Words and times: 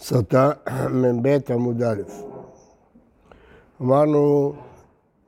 סוטה 0.00 0.50
מ"ב 1.02 1.38
עמוד 1.50 1.82
א'. 1.82 2.02
אמרנו 3.82 4.52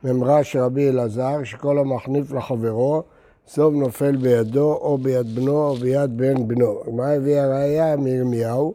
ממרה 0.04 0.44
של 0.44 0.58
רבי 0.58 0.88
אלעזר, 0.88 1.44
שכל 1.44 1.78
המחניף 1.78 2.32
לחברו, 2.32 3.02
סוף 3.46 3.74
נופל 3.74 4.16
בידו 4.16 4.72
או 4.72 4.98
ביד 4.98 5.34
בנו 5.34 5.68
או 5.68 5.74
ביד 5.74 6.16
בן 6.16 6.48
בנו. 6.48 6.80
מה 6.92 7.10
הביא 7.10 7.40
הראייה 7.40 7.96
מירמיהו? 7.96 8.74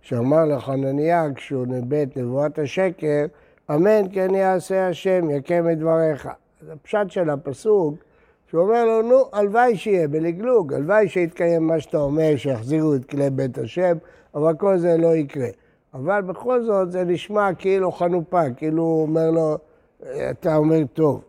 שאמר 0.00 0.44
לחנניה 0.44 1.26
כשהוא 1.34 1.66
ניבא 1.66 2.02
את 2.02 2.16
נבואת 2.16 2.58
השקר, 2.58 3.26
אמן 3.70 4.02
כן 4.12 4.34
יעשה 4.34 4.88
השם, 4.88 5.30
יקם 5.30 5.70
את 5.70 5.78
דבריך. 5.78 6.28
הפשט 6.72 7.10
של 7.10 7.30
הפסוק, 7.30 7.94
שהוא 8.50 8.62
אומר 8.62 8.84
לו, 8.84 9.02
נו, 9.02 9.24
הלוואי 9.32 9.76
שיהיה 9.76 10.08
בלגלוג, 10.08 10.74
הלוואי 10.74 11.08
שיתקיים 11.08 11.66
מה 11.66 11.80
שאתה 11.80 11.98
אומר, 11.98 12.36
שיחזירו 12.36 12.94
את 12.94 13.04
כלי 13.04 13.30
בית 13.30 13.58
השם, 13.58 13.96
אבל 14.34 14.54
כל 14.54 14.78
זה 14.78 14.96
לא 14.96 15.16
יקרה. 15.16 15.48
אבל 15.94 16.22
בכל 16.22 16.62
זאת 16.62 16.92
זה 16.92 17.04
נשמע 17.04 17.54
כאילו 17.58 17.92
חנופה, 17.92 18.50
כאילו 18.56 18.82
הוא 18.82 19.02
אומר 19.02 19.30
לו, 19.30 19.58
אתה 20.30 20.56
אומר 20.56 20.78
טוב. 20.92 21.24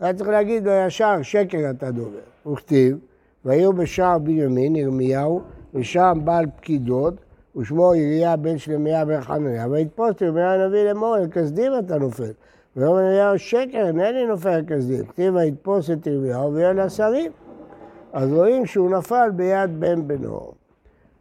היה 0.00 0.14
צריך 0.14 0.28
להגיד 0.28 0.66
לו 0.66 0.72
ישר, 0.86 1.22
שקר 1.22 1.70
אתה 1.70 1.90
דובר. 1.90 2.18
הוא 2.42 2.56
כתיב, 2.56 2.98
והיו 3.44 3.72
בשער 3.72 4.18
בנימין, 4.18 4.76
ירמיהו, 4.76 5.40
ושם 5.74 6.18
בעל 6.24 6.46
פקידות, 6.56 7.14
ושמו 7.56 7.94
יריה 7.94 8.36
בן 8.36 8.58
שלמיה 8.58 9.04
בן 9.04 9.20
חנניה, 9.20 9.66
ויתפוס 9.70 10.20
ירמיה 10.20 10.52
הנביא 10.52 10.82
לאמור, 10.84 11.16
אל 11.16 11.28
כסדים 11.30 11.72
אתה 11.78 11.98
נופל. 11.98 12.32
ויאמר 12.76 13.00
אליהו 13.00 13.38
שקר, 13.38 13.86
אינני 13.86 14.26
נופל 14.26 14.48
על 14.48 14.64
כסדים. 14.66 15.06
כתיב 15.06 15.34
ויתפוס 15.34 15.90
את 15.90 16.06
ירמיהו 16.06 16.54
ויהיה 16.54 16.72
לשרים. 16.72 17.32
אז 18.12 18.32
רואים 18.32 18.66
שהוא 18.66 18.90
נפל 18.90 19.30
ביד 19.36 19.80
בן 19.80 20.08
בנו. 20.08 20.52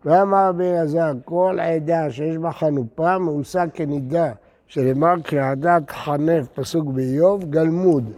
ואמר 0.05 0.49
רבי 0.49 0.63
אלעזר, 0.63 1.11
כל 1.25 1.57
עדה 1.61 2.11
שיש 2.11 2.37
בה 2.37 2.51
חנופה 2.51 3.17
מאוסה 3.17 3.63
כנידה, 3.73 4.31
שלמר 4.67 5.13
כעדת 5.23 5.89
חנף, 5.89 6.47
פסוק 6.47 6.87
באיוב, 6.87 7.43
גלמוד. 7.49 8.11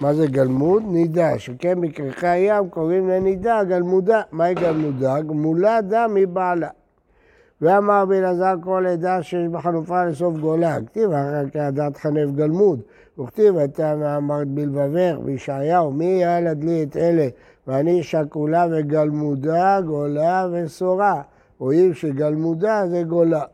מה 0.00 0.14
זה 0.14 0.26
גלמוד? 0.26 0.82
נידה, 0.86 1.38
שכן 1.38 1.80
בכריכי 1.80 2.26
הים 2.26 2.68
קוראים 2.68 3.08
לנידה 3.08 3.64
גלמודה. 3.64 4.20
מהי 4.32 4.54
גלמודה? 4.54 5.20
גמולה 5.20 5.80
דם 5.80 6.10
מבעלה. 6.14 6.68
ואמר 7.62 8.02
רבי 8.02 8.18
אלעזר 8.18 8.54
כל 8.60 8.86
עדה 8.86 9.22
שיש 9.22 9.48
בה 9.48 9.60
חנופה 9.60 10.04
לסוף 10.04 10.36
גולה, 10.36 10.76
כתיב 10.86 11.10
אחר 11.10 11.50
כעדת 11.52 11.96
חנף 11.96 12.30
גלמוד, 12.30 12.80
וכתיב 13.18 13.56
אתה 13.56 13.96
מאמרת 13.96 14.48
בלבבך 14.48 15.18
בישעיהו, 15.24 15.90
מי 15.90 16.04
ילד 16.04 16.64
לי 16.64 16.82
את 16.82 16.96
אלה, 16.96 17.28
ואני 17.66 18.02
שקולה 18.02 18.66
וגלמודה, 18.70 19.80
גולה 19.80 20.46
וסורה. 20.52 21.22
רואים 21.58 21.94
שגלמודה 21.94 22.86
זה 22.88 23.02
גולה. 23.02 23.44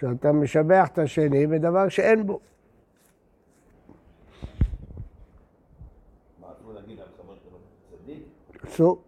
שאתה 0.00 0.32
משבח 0.32 0.88
את 0.92 0.98
השני 0.98 1.46
בדבר 1.46 1.88
שאין 1.88 2.26
בו. 2.26 2.40
אסור. 8.66 9.05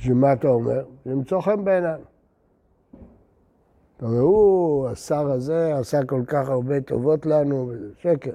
בשביל 0.00 0.16
מה 0.16 0.32
אתה 0.32 0.48
אומר? 0.48 0.84
למצוא 1.06 1.40
חן 1.40 1.64
בעיניו. 1.64 2.00
אתה 3.96 4.06
אומר, 4.06 4.20
הוא, 4.20 4.88
השר 4.88 5.30
הזה, 5.30 5.76
עשה 5.76 6.04
כל 6.06 6.22
כך 6.26 6.48
הרבה 6.48 6.80
טובות 6.80 7.26
לנו, 7.26 7.68
וזה 7.68 7.90
שקר. 7.98 8.34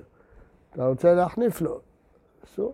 אתה 0.72 0.88
רוצה 0.88 1.14
להחניף 1.14 1.62
לו, 1.62 1.80
אסור. 2.46 2.74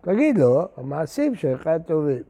תגיד 0.00 0.38
לו, 0.38 0.68
המעשים 0.76 1.34
שלך 1.34 1.70
טובים. 1.86 2.22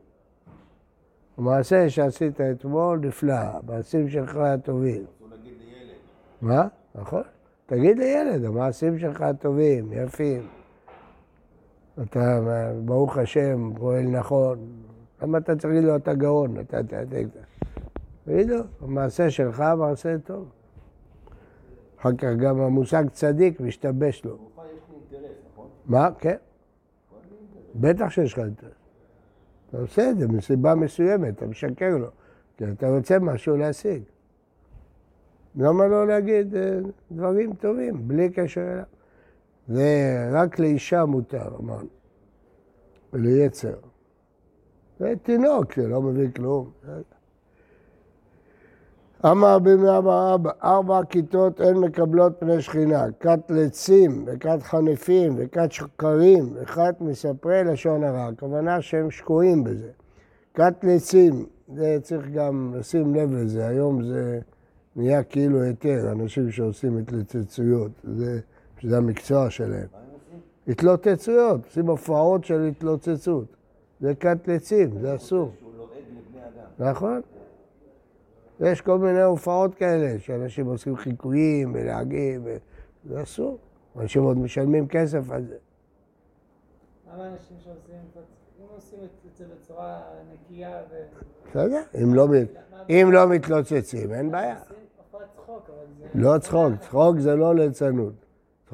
המעשה 1.39 1.91
שעשית 1.91 2.41
אתמול 2.41 2.99
נפלא, 2.99 3.35
המעשים 3.35 4.09
שלך 4.09 4.39
טובים. 4.65 5.05
מה? 6.41 6.69
נכון. 6.95 7.23
תגיד 7.67 7.99
לילד, 7.99 8.45
המעשים 8.45 8.99
שלך 8.99 9.25
טובים, 9.41 9.93
יפים. 9.93 10.49
אתה, 12.03 12.41
ברוך 12.85 13.19
השם, 13.19 13.71
פועל 13.79 14.03
נכון. 14.03 14.59
למה 15.23 15.39
אתה 15.39 15.57
צריך 15.57 15.75
להגיד 15.75 15.89
לו, 15.89 15.97
אתה 15.97 16.15
גאון? 16.15 16.61
אתה, 16.61 16.81
תגיד 18.25 18.51
לו, 18.51 18.61
המעשה 18.81 19.31
שלך 19.31 19.65
מעשה 19.79 20.19
טוב. 20.19 20.49
אחר 22.01 22.13
כך 22.13 22.29
גם 22.39 22.61
המושג 22.61 23.05
צדיק 23.13 23.61
משתבש 23.61 24.25
לו. 24.25 24.39
נכון? 25.53 25.69
מה? 25.87 26.09
כן. 26.19 26.37
בטח 27.75 28.09
שיש 28.11 28.33
לך 28.33 28.39
אינטרס. 28.39 28.71
אתה 29.69 29.79
עושה 29.79 30.11
את 30.11 30.19
זה 30.19 30.29
מסיבה 30.29 30.75
מסוימת, 30.75 31.37
אתה 31.37 31.47
משקר 31.47 31.97
לו, 31.97 32.09
כי 32.57 32.65
אתה 32.65 32.89
רוצה 32.89 33.19
משהו 33.19 33.57
להשיג. 33.57 34.03
למה 35.57 35.87
לא 35.87 36.07
להגיד 36.07 36.57
אה, 36.57 36.79
דברים 37.13 37.55
טובים, 37.55 38.09
בלי 38.09 38.31
קשר 38.31 38.73
אליו? 38.73 38.85
זה 39.69 40.29
רק 40.33 40.59
לאישה 40.59 41.05
מותר, 41.05 41.49
אמרנו, 41.61 41.89
וליצר. 43.13 43.75
זה 44.99 45.13
תינוק 45.23 45.73
שלא 45.73 46.03
מבין 46.03 46.31
כלום. 46.31 46.71
אמר 49.27 49.59
בימי 49.59 49.99
אבא 49.99 50.35
אבא, 50.35 50.51
ארבע 50.65 51.01
כיתות 51.05 51.61
אין 51.61 51.77
מקבלות 51.77 52.33
פני 52.39 52.63
שכינה, 52.63 53.05
כת 53.21 53.41
לצים 53.49 54.25
וכת 54.27 54.59
חנפים 54.63 55.35
וכת 55.37 55.73
שקרים 55.73 56.49
וכת 56.55 56.95
מספרי 57.01 57.65
לשון 57.65 58.05
הרע, 58.05 58.27
הכוונה 58.27 58.83
שהם 58.83 59.11
שקועים 59.11 59.65
בזה. 59.65 59.91
כת 60.55 60.75
לצים, 60.83 61.47
זה 61.75 61.99
צריך 62.03 62.29
גם 62.29 62.75
לשים 62.79 63.15
לב 63.15 63.33
לזה, 63.33 63.67
היום 63.67 64.03
זה 64.03 64.41
נהיה 64.97 65.23
כאילו 65.23 65.63
היתר, 65.63 66.13
אנשים 66.13 66.51
שעושים 66.51 66.99
התלוצצויות, 66.99 67.91
זה, 68.05 68.41
שזה 68.85 68.97
המקצוע 68.97 69.51
שלהם. 69.51 69.87
התלוצצויות, 70.69 71.65
עושים 71.65 71.87
הופעות 71.87 72.45
של 72.45 72.63
התלוצצות, 72.63 73.45
זה 74.01 74.15
כת 74.15 74.49
לצים, 74.49 74.99
זה 75.01 75.15
אסור. 75.17 75.53
נכון. 76.79 77.21
ויש 78.61 78.81
כל 78.81 78.99
מיני 78.99 79.23
הופעות 79.23 79.75
כאלה, 79.75 80.19
שאנשים 80.19 80.67
עושים 80.67 80.97
חיקויים 80.97 81.75
ולהגים, 81.75 82.45
זה 83.05 83.23
אסור. 83.23 83.59
אנשים 83.97 84.23
עוד 84.23 84.39
משלמים 84.39 84.89
כסף 84.89 85.31
על 85.31 85.45
זה. 85.45 85.57
למה 87.13 87.27
אנשים 87.27 87.57
שעושים, 87.65 87.95
אם 88.61 88.67
עושים 88.75 88.99
את 89.05 89.37
זה 89.37 89.45
בצורה 89.55 90.01
נקייה 90.33 90.83
ו... 90.91 90.95
בסדר, 91.51 91.83
אם 92.03 92.15
לא, 92.15 92.29
לא 93.13 93.29
מתלוצצים, 93.29 94.15
אין 94.15 94.31
בעיה. 94.31 94.57
לא 96.15 96.39
צחוק, 96.39 96.73
צחוק 96.81 97.19
זה 97.19 97.37
לא 97.37 97.55
ליצנות. 97.55 98.24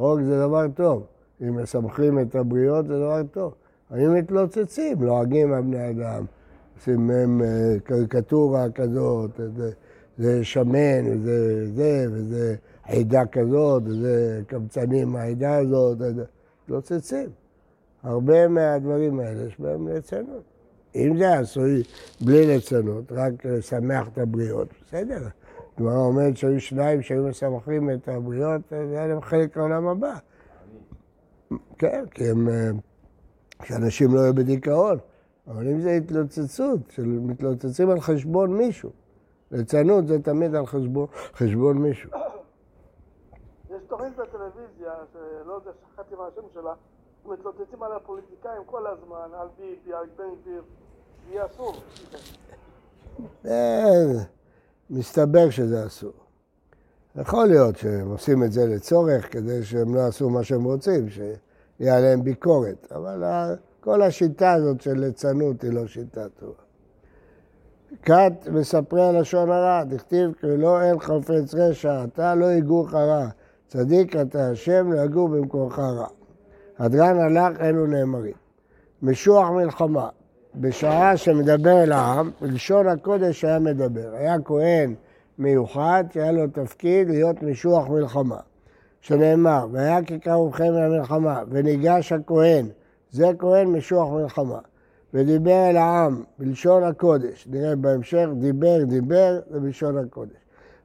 צחוק 0.00 0.20
זה 0.20 0.38
דבר 0.38 0.66
טוב. 0.74 1.06
אם 1.42 1.56
מסמכים 1.56 2.18
את 2.18 2.34
הבריות 2.34 2.86
זה 2.86 2.98
דבר 2.98 3.22
טוב. 3.32 3.54
אם 3.94 4.14
מתלוצצים, 4.14 5.02
לועגים 5.02 5.52
על 5.52 5.62
בני 5.62 5.90
אדם. 5.90 6.24
עושים 6.76 7.06
מהם 7.06 7.42
אה, 7.42 7.80
קריקטורה 7.84 8.70
כזאת, 8.70 9.40
זה 10.18 10.44
שמן, 10.44 11.06
וזה 11.06 11.66
זה, 11.74 12.06
וזה 12.12 12.54
עדה 12.84 13.26
כזאת, 13.26 13.82
וזה 13.86 14.40
קמצנים 14.46 15.08
מהעדה 15.08 15.56
הזאת, 15.56 15.98
מתלוצצים. 16.62 17.28
הרבה 18.02 18.48
מהדברים 18.48 19.20
האלה 19.20 19.46
יש 19.46 19.60
בהם 19.60 19.88
ליצנות. 19.88 20.42
אם 20.94 21.16
זה 21.18 21.38
עשוי 21.38 21.82
בלי 22.20 22.46
ליצנות, 22.46 23.12
רק 23.12 23.44
לשמח 23.44 24.08
את 24.12 24.18
הבריות, 24.18 24.68
בסדר. 24.86 25.28
הגמרא 25.76 25.96
אומרת 25.96 26.36
שהיו 26.36 26.60
שניים 26.60 27.02
שהיו 27.02 27.22
משמחים 27.28 27.90
את 27.90 28.08
הבריות, 28.08 28.60
זה 28.70 28.76
היה 28.90 29.06
להם 29.06 29.20
חלק 29.20 29.56
לעולם 29.56 29.86
הבא. 29.86 30.14
כן, 31.78 32.04
כי 32.10 32.30
הם, 32.30 32.48
אה, 32.48 32.70
שאנשים 33.64 34.14
לא 34.14 34.20
יהיו 34.20 34.34
בדיכאון. 34.34 34.98
אבל 35.46 35.68
אם 35.68 35.80
זה 35.80 35.90
התלוצצות, 35.90 36.80
מתלוצצים 36.98 37.90
על 37.90 38.00
חשבון 38.00 38.56
מישהו. 38.56 38.90
ליצנות 39.50 40.06
זה 40.06 40.22
תמיד 40.22 40.54
על 40.54 40.66
חשבון, 40.66 41.06
חשבון 41.34 41.78
מישהו. 41.78 42.10
יש 43.70 43.82
תוכנית 43.88 44.16
בטלוויזיה, 44.16 44.92
שלא 45.12 45.52
יודע, 45.52 45.70
שכחתי 45.72 46.14
מה 46.14 46.26
השם 46.26 46.42
שלה, 46.54 46.74
מתלוצצים 47.26 47.82
על 47.82 47.92
הפוליטיקאים 47.92 48.62
כל 48.66 48.86
הזמן, 48.86 49.28
על 49.34 49.48
ביבי, 49.58 49.92
על 49.92 50.06
בן 50.16 50.24
גביר, 50.42 50.62
יהיה 51.30 51.46
אסור. 51.46 51.74
מסתבר 54.90 55.50
שזה 55.50 55.86
אסור. 55.86 56.12
יכול 57.16 57.46
להיות 57.46 57.76
שהם 57.76 58.10
עושים 58.10 58.42
את 58.42 58.52
זה 58.52 58.66
לצורך, 58.66 59.32
כדי 59.32 59.62
שהם 59.62 59.94
לא 59.94 60.00
יעשו 60.00 60.30
מה 60.30 60.44
שהם 60.44 60.64
רוצים, 60.64 61.08
שיהיה 61.10 61.96
עליהם 61.96 62.24
ביקורת, 62.24 62.92
אבל 62.94 63.22
כל 63.80 64.02
השיטה 64.02 64.52
הזאת 64.52 64.80
של 64.80 64.98
ליצנות 64.98 65.62
היא 65.62 65.72
לא 65.72 65.86
שיטה 65.86 66.28
טובה. 66.28 66.52
כת 68.02 68.32
מספרי 68.52 69.02
הלשון 69.02 69.50
הרע, 69.50 69.84
דכתיב 69.84 70.32
כי 70.40 70.46
לא 70.56 70.82
אין 70.82 71.00
חפץ 71.00 71.54
רשע, 71.54 72.04
אתה 72.04 72.34
לא 72.34 72.52
יגורך 72.52 72.94
רע, 72.94 73.28
צדיק 73.68 74.16
אתה 74.16 74.50
השם 74.50 74.92
לא 74.92 75.00
יגור 75.00 75.28
במקומך 75.28 75.78
רע. 75.78 76.06
הדרן 76.78 77.18
הלך 77.20 77.60
אלו 77.60 77.86
נאמרים. 77.86 78.34
משוח 79.02 79.50
מלחמה, 79.50 80.08
בשעה 80.54 81.16
שמדבר 81.16 81.82
אל 81.82 81.92
העם, 81.92 82.30
בלשון 82.40 82.88
הקודש 82.88 83.44
היה 83.44 83.58
מדבר. 83.58 84.14
היה 84.14 84.36
כהן 84.44 84.94
מיוחד 85.38 86.04
שהיה 86.12 86.32
לו 86.32 86.46
תפקיד 86.46 87.08
להיות 87.08 87.42
משוח 87.42 87.88
מלחמה. 87.88 88.38
שנאמר, 89.00 89.66
והיה 89.72 90.02
כיכר 90.02 90.32
רובכם 90.32 90.72
למלחמה, 90.72 91.42
וניגש 91.50 92.12
הכהן, 92.12 92.66
זה 93.10 93.30
כהן 93.38 93.68
משוח 93.68 94.08
מלחמה. 94.12 94.58
ודיבר 95.14 95.70
אל 95.70 95.76
העם 95.76 96.22
בלשון 96.38 96.82
הקודש, 96.82 97.46
נראה 97.50 97.76
בהמשך, 97.76 98.26
דיבר, 98.40 98.84
דיבר, 98.84 99.40
זה 99.50 99.60
בלשון 99.60 99.98
הקודש. 99.98 100.36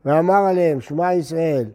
ואמר 0.06 0.46
עליהם, 0.50 0.82
שמע 0.82 1.14
ישראל, 1.14 1.66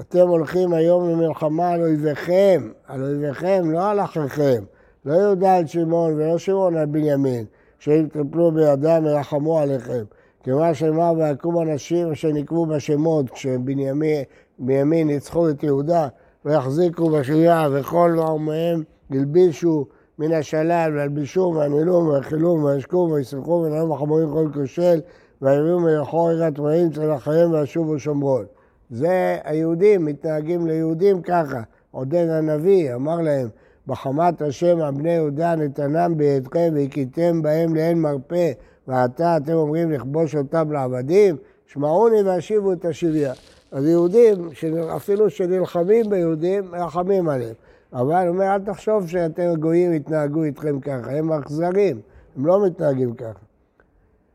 אתם 0.00 0.28
הולכים 0.28 0.72
היום 0.72 1.10
למלחמה 1.10 1.70
על 1.70 1.80
אויביכם, 1.80 2.70
על 2.86 3.02
אויביכם, 3.02 3.70
לא 3.70 3.90
על 3.90 4.00
אחיכם. 4.00 4.64
לא 5.04 5.14
יהודה 5.14 5.56
על 5.56 5.66
שמעון 5.66 6.14
ולא 6.14 6.38
שמעון 6.38 6.76
על 6.76 6.86
בנימין, 6.86 7.44
שאם 7.78 8.06
תפלו 8.12 8.52
בידם 8.52 9.04
ירחמו 9.06 9.58
עליכם. 9.58 10.04
כיוון 10.42 10.74
שאמר 10.74 11.12
ויקום 11.18 11.62
אנשים 11.62 12.12
אשר 12.12 12.28
נקבו 12.28 12.66
בשמות 12.66 13.30
כשבנימין 13.30 15.06
ניצחו 15.06 15.50
את 15.50 15.62
יהודה 15.62 16.08
ויחזיקו 16.44 17.10
בשריעה 17.10 17.68
וכל 17.72 18.12
נעמיהם 18.16 18.82
הלבישו 19.10 19.86
מן 20.18 20.32
השלל 20.32 20.92
והלבישו 20.96 21.52
והנעלום 21.56 22.08
והחילום 22.08 22.64
וישקו 22.64 23.10
ויסלחו 23.12 23.50
ונעלם 23.66 23.92
החמורים 23.92 24.30
כל 24.32 24.48
כושל 24.54 25.00
ויביאו 25.42 25.80
מלכו 25.80 26.28
עירת 26.28 26.58
רעים 26.60 26.90
צלחיהם 26.90 27.52
וישובו 27.52 27.98
שומרון. 27.98 28.44
זה 28.90 29.38
היהודים 29.44 30.04
מתנהגים 30.04 30.66
ליהודים 30.66 31.22
ככה. 31.22 31.62
עודד 31.90 32.28
הנביא 32.28 32.94
אמר 32.94 33.20
להם 33.20 33.48
בחמת 33.88 34.42
השם 34.42 34.80
על 34.80 34.94
בני 34.94 35.10
יהודה 35.10 35.56
נתנם 35.56 36.14
בידכם 36.16 36.72
והכיתם 36.74 37.42
בהם 37.42 37.74
לאין 37.74 38.02
מרפא 38.02 38.52
ועתה 38.88 39.36
אתם 39.36 39.52
אומרים 39.52 39.90
לכבוש 39.90 40.36
אותם 40.36 40.72
לעבדים, 40.72 41.36
שמעוני 41.66 42.22
והשיבו 42.22 42.72
את 42.72 42.84
השביה. 42.84 43.32
אז 43.72 43.86
יהודים, 43.86 44.48
אפילו 44.96 45.30
שנלחמים 45.30 46.10
ביהודים, 46.10 46.64
מרחמים 46.70 47.28
עליהם. 47.28 47.54
אבל 47.92 48.26
הוא 48.26 48.28
אומר, 48.28 48.54
אל 48.54 48.60
תחשוב 48.60 49.08
שאתם 49.08 49.54
גויים 49.60 49.92
יתנהגו 49.92 50.44
איתכם 50.44 50.80
ככה, 50.80 51.10
הם 51.10 51.32
אכזרים, 51.32 52.00
הם 52.36 52.46
לא 52.46 52.66
מתנהגים 52.66 53.14
ככה. 53.14 53.38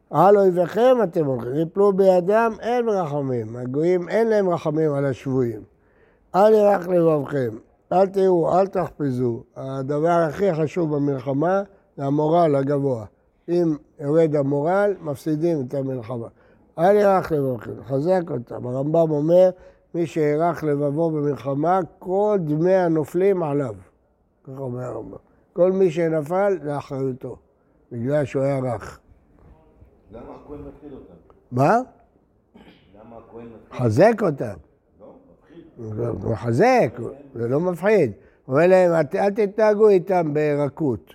על 0.10 0.38
אויביכם 0.38 0.96
אתם 1.04 1.26
הולכים, 1.26 1.56
יפלו 1.56 1.94
בידם, 1.94 2.54
אין 2.60 2.90
רחמים. 2.90 3.56
הגויים 3.56 4.10
אין 4.10 4.28
להם 4.28 4.50
רחמים 4.50 4.94
על 4.94 5.06
השבויים. 5.06 5.62
אל 6.36 6.54
ירח 6.54 6.88
לבבכם, 6.88 7.50
אל 7.94 8.08
תראו, 8.08 8.60
אל 8.60 8.68
תחפזו. 8.68 9.44
הדבר 9.56 10.26
הכי 10.30 10.54
חשוב 10.54 10.96
במלחמה 10.96 11.64
זה 11.98 12.06
המורל 12.06 12.56
הגבוה. 12.56 13.06
אם 13.50 13.76
יורד 14.00 14.36
המורל, 14.36 14.94
מפסידים 15.02 15.66
את 15.68 15.74
המלחמה. 15.74 16.28
אל 16.80 16.96
ירח 16.96 17.32
לבבכם, 17.32 17.84
חזק 17.84 18.22
אותם. 18.32 18.68
הרמב"ם 18.68 19.12
אומר, 19.12 19.50
מי 19.96 20.08
שירח 20.08 20.64
לבבו 20.64 21.12
במלחמה, 21.12 21.80
כל 22.00 22.38
דמי 22.42 22.74
הנופלים 22.74 23.44
עליו. 23.44 23.76
ככה 24.44 24.62
אומר 24.62 24.84
הרמב"ם. 24.84 25.18
כל 25.54 25.72
מי 25.72 25.92
שנפל, 25.92 26.58
זה 26.64 26.78
אחריותו, 26.78 27.38
בגלל 27.92 28.26
שהוא 28.26 28.44
היה 28.44 28.60
רך. 28.60 29.00
למה 30.12 30.22
הכהן 30.22 30.60
מפחיד 30.62 30.92
אותם? 30.94 31.14
מה? 31.52 31.78
למה 32.96 33.18
הכהן 33.18 33.46
מפחיד? 33.46 33.82
חזק 33.82 34.22
אותם. 34.22 34.73
לא. 35.80 36.08
הוא 36.08 36.32
מחזק, 36.32 37.00
זה 37.36 37.48
לא 37.48 37.60
מפחיד. 37.60 38.12
הוא 38.46 38.56
אומר 38.56 38.68
להם, 38.68 38.92
"אל- 39.16 39.30
תתנהגו 39.30 39.90
איתם 39.90 40.34
ברכות. 40.34 41.14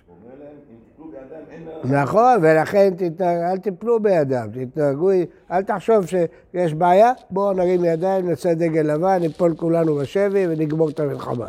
נכון, 1.83 2.37
ולכן 2.41 2.93
אל 3.21 3.57
תיפלו 3.57 3.99
בידם, 3.99 4.47
תתנהגו, 4.53 5.09
אל 5.51 5.63
תחשוב 5.63 6.05
שיש 6.05 6.73
בעיה, 6.73 7.11
בואו 7.29 7.53
נרים 7.53 7.85
ידיים, 7.85 8.29
נצא 8.29 8.53
דגל 8.53 8.81
לבן, 8.93 9.17
ניפול 9.21 9.55
כולנו 9.55 9.95
בשבי 9.95 10.45
ונגמור 10.49 10.89
את 10.89 10.99
המלחמה. 10.99 11.47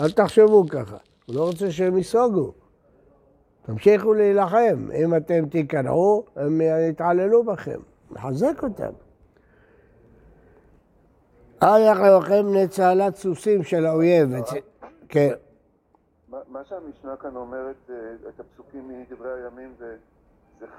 אל 0.00 0.10
תחשבו 0.10 0.64
ככה, 0.68 0.96
הוא 1.26 1.36
לא 1.36 1.46
רוצה 1.46 1.70
שהם 1.70 1.96
ייסוגו. 1.96 2.52
תמשיכו 3.66 4.14
להילחם, 4.14 4.88
אם 4.94 5.16
אתם 5.16 5.46
תיכנעו, 5.46 6.24
הם 6.36 6.60
יתעללו 6.90 7.44
בכם, 7.44 7.78
מחזק 8.10 8.62
אותם. 8.62 8.92
יחלו 11.64 12.20
לכם 12.20 12.42
בני 12.50 12.68
צהלת 12.68 13.16
סוסים 13.16 13.62
של 13.62 13.86
האויב. 13.86 14.28
כן. 15.08 15.30
מה 16.48 16.60
שהמשנה 16.68 17.16
כאן 17.16 17.36
אומרת, 17.36 17.76
אה, 17.90 17.94
את 18.28 18.40
הפסוקים 18.40 18.88
מדברי 18.88 19.28
הימים, 19.42 19.72
זה, 19.78 19.94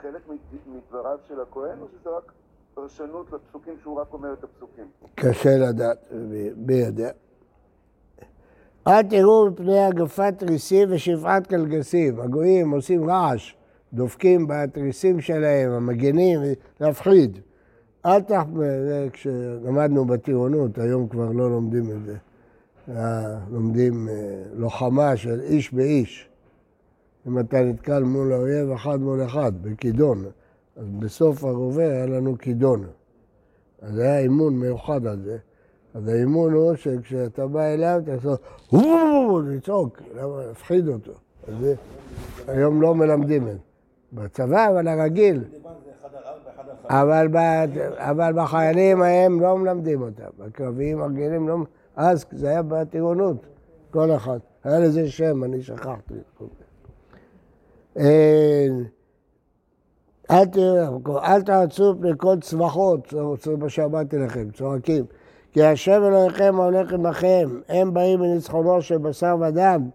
חלק 0.01 0.21
מד- 0.29 0.37
מדבריו 0.75 1.17
של 1.27 1.41
הכהן, 1.41 1.77
או 1.81 1.85
שזה 1.99 2.09
רק 2.09 2.31
פרשנות 2.73 3.25
לפסוקים 3.31 3.73
שהוא 3.81 4.01
רק 4.01 4.13
אומר 4.13 4.33
את 4.33 4.43
הפסוקים? 4.43 4.85
קשה 5.15 5.57
לדעת, 5.57 5.97
מי 6.57 6.73
יודע. 6.73 7.09
אל 8.87 9.03
תראו 9.03 9.47
מפני 9.51 9.79
הגפת 9.79 10.33
תריסים 10.37 10.87
ושפעת 10.91 11.47
קלגסים. 11.47 12.19
הגויים 12.19 12.71
עושים 12.71 13.09
רעש, 13.09 13.55
דופקים 13.93 14.47
בתריסים 14.47 15.21
שלהם, 15.21 15.71
המגנים, 15.71 16.39
להפחיד. 16.79 17.39
אל 18.05 18.21
תח... 18.21 18.43
זה 18.55 19.07
כשלמדנו 19.13 20.05
בטירונות, 20.05 20.77
היום 20.77 21.07
כבר 21.07 21.31
לא 21.31 21.49
לומדים 21.49 21.91
את 21.91 22.05
זה. 22.05 22.15
אה, 22.89 23.37
לומדים 23.51 24.09
אה, 24.09 24.13
לוחמה 24.53 25.17
של 25.17 25.41
איש 25.41 25.73
באיש. 25.73 26.29
אם 27.27 27.39
אתה 27.39 27.61
נתקל 27.61 28.03
מול 28.03 28.33
האויב 28.33 28.71
אחד 28.71 28.99
מול 29.01 29.25
אחד, 29.25 29.51
בכידון. 29.61 30.25
אז 30.75 30.85
בסוף 30.99 31.43
הרובה 31.43 31.83
היה 31.83 32.05
לנו 32.05 32.37
כידון. 32.37 32.85
אז 33.81 33.97
היה 33.97 34.19
אימון 34.19 34.59
מיוחד 34.59 35.07
על 35.07 35.21
זה. 35.23 35.37
אז 35.93 36.07
האימון 36.07 36.53
הוא 36.53 36.75
שכשאתה 36.75 37.47
בא 37.47 37.63
אליו, 37.63 38.01
אתה 38.03 38.13
עושה 38.13 38.29
לצעוק? 39.49 40.01
להפחיד 40.15 40.87
אותו. 40.87 41.11
היום 42.47 42.81
לא 42.81 42.95
מלמדים 42.95 43.47
את 43.47 43.53
זה. 43.53 43.59
בצבא, 44.13 44.69
אבל 44.69 44.87
הרגיל. 44.87 45.43
אבל, 46.91 47.27
ב, 47.27 47.37
אבל 47.97 48.33
בחיילים 48.35 49.01
ההם 49.01 49.41
לא 49.41 49.57
מלמדים 49.57 50.01
אותם. 50.01 50.23
בקרביים 50.39 51.01
הרגילים 51.01 51.47
לא... 51.47 51.57
אז 51.95 52.25
זה 52.31 52.49
היה 52.49 52.61
בטירונות, 52.61 53.37
כל 53.91 54.15
אחד. 54.15 54.39
היה 54.63 54.79
לזה 54.79 55.09
שם, 55.09 55.43
אני 55.43 55.61
שכחתי. 55.61 56.13
אל 60.31 60.45
תראו, 60.45 61.19
אל 61.23 61.41
תעצו 61.41 61.95
פני 61.99 62.11
כל 62.17 62.39
צווחות, 62.41 63.13
זה 63.43 63.57
מה 63.57 63.69
שאמרתי 63.69 64.17
לכם, 64.17 64.51
צועקים. 64.51 65.05
כי 65.51 65.63
השם 65.63 66.03
אלוהיכם 66.03 66.55
ההולך 66.59 66.93
עמכם, 66.93 67.49
הם 67.69 67.93
באים 67.93 68.19
מניצחונו 68.19 68.81
של 68.81 68.97
בשר 68.97 69.35
ודם, 69.41 69.89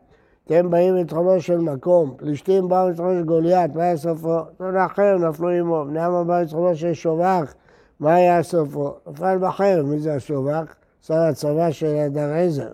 אתם 0.47 0.71
באים 0.71 0.95
מניצחונו 0.95 1.41
של 1.41 1.59
מקום. 1.59 2.15
פלישתים 2.17 2.69
באו 2.69 2.87
מניצחונו 2.87 3.15
של 3.19 3.25
גוליית, 3.25 3.75
מה 3.75 3.83
היה 3.83 3.97
סופו? 3.97 4.41
תנחם, 4.57 5.17
נפלו 5.29 5.49
עמו. 5.49 5.85
בני 5.85 6.01
עמה 6.01 6.25
באו 6.25 6.37
מניצחונו 6.37 6.77
של 6.77 6.95
שובח, 6.95 7.55
מה 8.01 8.15
היה 8.15 8.43
סופו? 8.43 8.95
נפל 9.07 9.39
בחרב, 9.41 9.87
מי 9.87 9.99
זה 9.99 10.15
השובח? 10.15 10.75
שר 11.03 11.15
הצבא 11.15 11.71
של 11.71 11.97
הדר 11.97 12.33
עזר. 12.33 12.71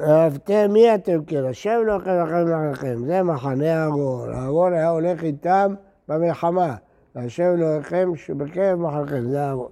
אהבתם 0.00 0.72
מי 0.72 0.94
אתם 0.94 1.24
כן, 1.24 1.44
השם 1.44 1.80
לא 1.86 1.94
אוכל 1.94 2.24
לכם 2.24 2.70
לכם, 2.70 3.06
זה 3.06 3.22
מחנה 3.22 3.82
אהרון, 3.82 4.32
אהרון 4.34 4.72
היה 4.72 4.88
הולך 4.88 5.22
איתם 5.22 5.74
במלחמה, 6.08 6.74
והשם 7.14 7.42
אלוהיכם 7.42 8.16
שבקרב 8.16 8.78
מחלכם, 8.78 9.28
זה 9.28 9.44
אהרון. 9.44 9.70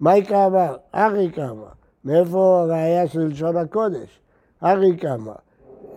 מה 0.00 0.16
יקרא 0.16 0.46
אמר? 0.46 0.76
ארי 0.94 1.30
קמא, 1.30 1.66
מאיפה 2.04 2.60
הראייה 2.62 3.08
של 3.08 3.26
לשון 3.26 3.56
הקודש? 3.56 4.20
ארי 4.64 4.96
קמא, 4.96 5.32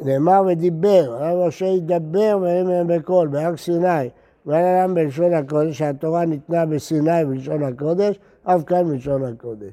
נאמר 0.06 0.42
ודיבר, 0.48 1.18
הרב 1.20 1.48
משה 1.48 1.66
ידבר 1.66 2.38
והם 2.42 2.68
מהם 2.68 2.88
בקול, 2.88 3.28
בהר 3.28 3.58
סיני, 3.58 4.10
ואין 4.46 4.64
להם 4.64 4.94
בלשון 4.94 5.34
הקודש, 5.34 5.78
שהתורה 5.78 6.26
ניתנה 6.26 6.66
בסיני 6.66 7.26
בלשון 7.26 7.64
הקודש, 7.64 8.20
אף 8.44 8.64
כאן 8.64 8.84
בלשון 8.88 9.24
הקודש. 9.24 9.72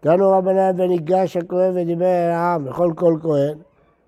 תנו 0.00 0.30
רבנן 0.30 0.80
וניגש 0.80 1.36
הכהן 1.36 1.72
ודיבר 1.76 2.04
אל 2.04 2.30
העם, 2.30 2.66
לכל 2.66 2.92
כל 2.96 3.16
כהן 3.22 3.58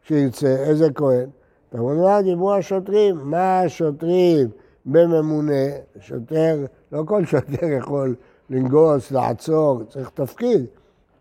שירצה, 0.02 0.56
איזה 0.56 0.92
כהן? 0.94 1.28
רבנן 1.74 2.22
דיברו 2.22 2.54
השוטרים, 2.54 3.16
מה 3.22 3.60
השוטרים 3.60 4.48
בממונה? 4.86 5.64
שוטר, 6.00 6.56
לא 6.92 7.02
כל 7.06 7.24
שוטר 7.24 7.66
יכול 7.78 8.14
לנגוס, 8.50 9.10
לעצור, 9.10 9.82
צריך 9.88 10.10
תפקיד. 10.14 10.66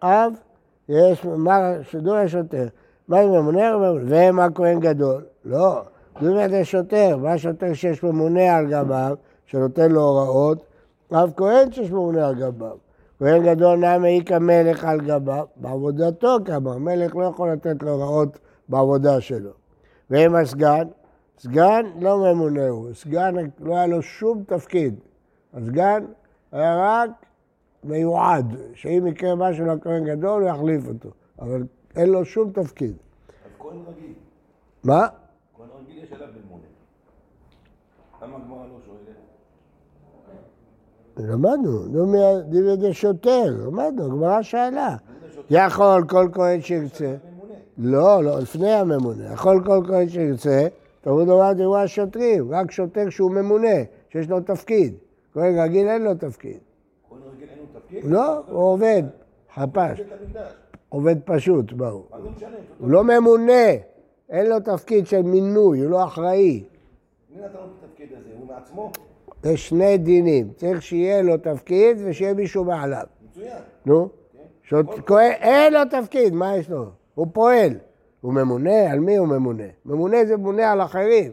אב, 0.04 0.34
יש, 0.90 1.26
מה, 1.26 1.72
שידור 1.82 2.16
השוטר, 2.16 2.68
מה 3.08 3.24
זה 3.24 3.30
ממונה? 3.30 3.78
והם 4.06 4.40
הכהן 4.40 4.80
גדול? 4.80 5.24
לא, 5.46 5.82
זה 6.22 6.48
זה 6.50 6.66
שוטר, 6.66 7.18
מה 7.18 7.38
שוטר 7.38 7.74
שיש 7.74 8.04
ממונה 8.04 8.56
על 8.56 8.68
גביו, 8.68 9.16
שנותן 9.46 9.92
לו 9.92 10.02
הוראות? 10.02 10.66
אב 11.12 11.32
כהן 11.38 11.72
שיש 11.72 11.92
ממונה 11.92 12.28
על 12.28 12.36
גביו. 12.36 12.78
כהן 13.20 13.44
גדול 13.44 13.80
נע 13.80 13.98
מעיק 13.98 14.32
המלך 14.32 14.86
על 14.86 15.02
גביו, 15.02 15.46
בעבודתו 15.56 16.38
כמה, 16.46 16.74
המלך 16.74 17.16
לא 17.16 17.24
יכול 17.24 17.52
לתת 17.52 17.84
לו 17.84 17.92
הוראות 17.92 18.40
בעבודה 18.70 19.22
שלו. 19.22 19.52
והם 20.10 20.36
הסגן, 20.36 20.88
סגן 21.40 21.86
לא 22.00 22.18
ממונה 22.18 22.68
הוא, 22.68 22.94
סגן 22.94 23.36
לא 23.60 23.76
היה 23.76 23.88
לו 23.88 24.02
שום 24.02 24.44
תפקיד. 24.48 24.96
הסגן 25.54 26.06
היה 26.52 26.76
רק 26.80 27.10
מיועד, 27.84 28.56
שאם 28.74 29.08
יקרה 29.08 29.36
משהו 29.36 29.66
לכהן 29.66 30.04
גדול 30.06 30.44
הוא 30.44 30.50
יחליף 30.50 30.88
אותו, 30.88 31.10
אבל 31.40 31.64
אין 31.96 32.10
לו 32.10 32.26
שום 32.26 32.52
תפקיד. 32.52 32.92
אז 32.92 33.52
כהן 33.60 33.78
רגיל. 33.88 34.14
מה? 34.84 35.08
כהן 35.58 35.68
רגיל 35.80 36.04
יש 36.04 36.12
עליו 36.12 36.28
ממונה. 36.46 36.64
למה 38.22 38.38
הגמרא 38.38 38.68
לא 38.68 38.80
שואלת? 38.86 39.04
למדנו, 41.18 41.86
נו 41.88 42.42
דיבר 42.50 42.92
שוטר, 42.92 43.56
למדנו, 43.66 44.06
הגמרא 44.06 44.42
שאלה. 44.42 44.96
יכול 45.50 46.08
כל 46.10 46.30
כהן 46.34 46.62
שירצה. 46.62 47.16
לא, 47.78 48.24
לא, 48.24 48.40
לפני 48.40 48.72
הממונה. 48.72 49.34
יכול 49.34 49.64
כל 49.66 49.84
כהן 49.88 50.10
שירצה, 50.10 50.68
תלמוד 51.02 51.28
לומר 51.28 51.54
דברי 51.54 51.82
השוטרים, 51.82 52.54
רק 52.54 52.72
שוטר 52.72 53.10
שהוא 53.10 53.32
ממונה, 53.32 53.84
שיש 54.10 54.30
לו 54.30 54.42
תפקיד. 54.42 54.94
כהן 55.34 55.60
רגיל 55.60 55.88
אין 55.88 56.02
לו 56.02 56.16
תפקיד. 56.16 56.58
כהן 57.10 57.20
רגיל 57.34 57.50
אין 57.50 57.60
לו 57.60 57.80
תפקיד? 57.80 58.06
לא, 58.06 58.38
הוא 58.48 58.64
עובד, 58.64 59.04
חפש. 59.56 60.00
עובד 60.94 61.16
פשוט, 61.26 61.72
ברור. 61.72 62.08
מה 62.12 62.22
זה 62.22 62.30
משנה? 62.30 62.58
הוא 62.80 62.90
לא 62.90 63.04
ממונה, 63.04 63.70
אין 64.30 64.50
לו 64.50 64.60
תפקיד 64.60 65.08
של 65.08 65.22
מינוי, 65.22 65.80
הוא 65.80 65.92
לא 65.92 66.04
אחראי. 66.04 66.64
מי 67.30 67.42
נתן 67.42 67.54
לו 67.54 67.60
את 67.60 67.84
התפקיד 67.84 68.10
הזה? 68.12 68.30
הוא 68.40 68.48
מעצמו? 68.48 68.92
יש 69.44 69.70
שני 69.70 69.98
דינים, 69.98 70.52
צריך 70.56 70.82
שיהיה 70.82 71.22
לו 71.22 71.38
תפקיד 71.38 71.98
ושיהיה 72.06 72.34
מישהו 72.34 72.64
מעליו. 72.64 73.04
מצוין. 73.30 73.58
נו. 73.86 74.10
כהן, 75.06 75.32
אין 75.32 75.74
לו 75.74 75.80
תפקיד, 75.90 76.34
מה 76.34 76.58
יש 76.58 76.70
לו? 76.70 76.86
הוא 77.16 77.28
פועל. 77.34 77.74
הוא 78.22 78.34
ממונה? 78.34 78.92
על 78.92 79.00
מי 79.00 79.18
הוא 79.18 79.28
ממונה? 79.28 79.68
ממונה 79.86 80.26
זה 80.26 80.38
ממונה 80.38 80.72
על 80.72 80.82
אחרים. 80.82 81.32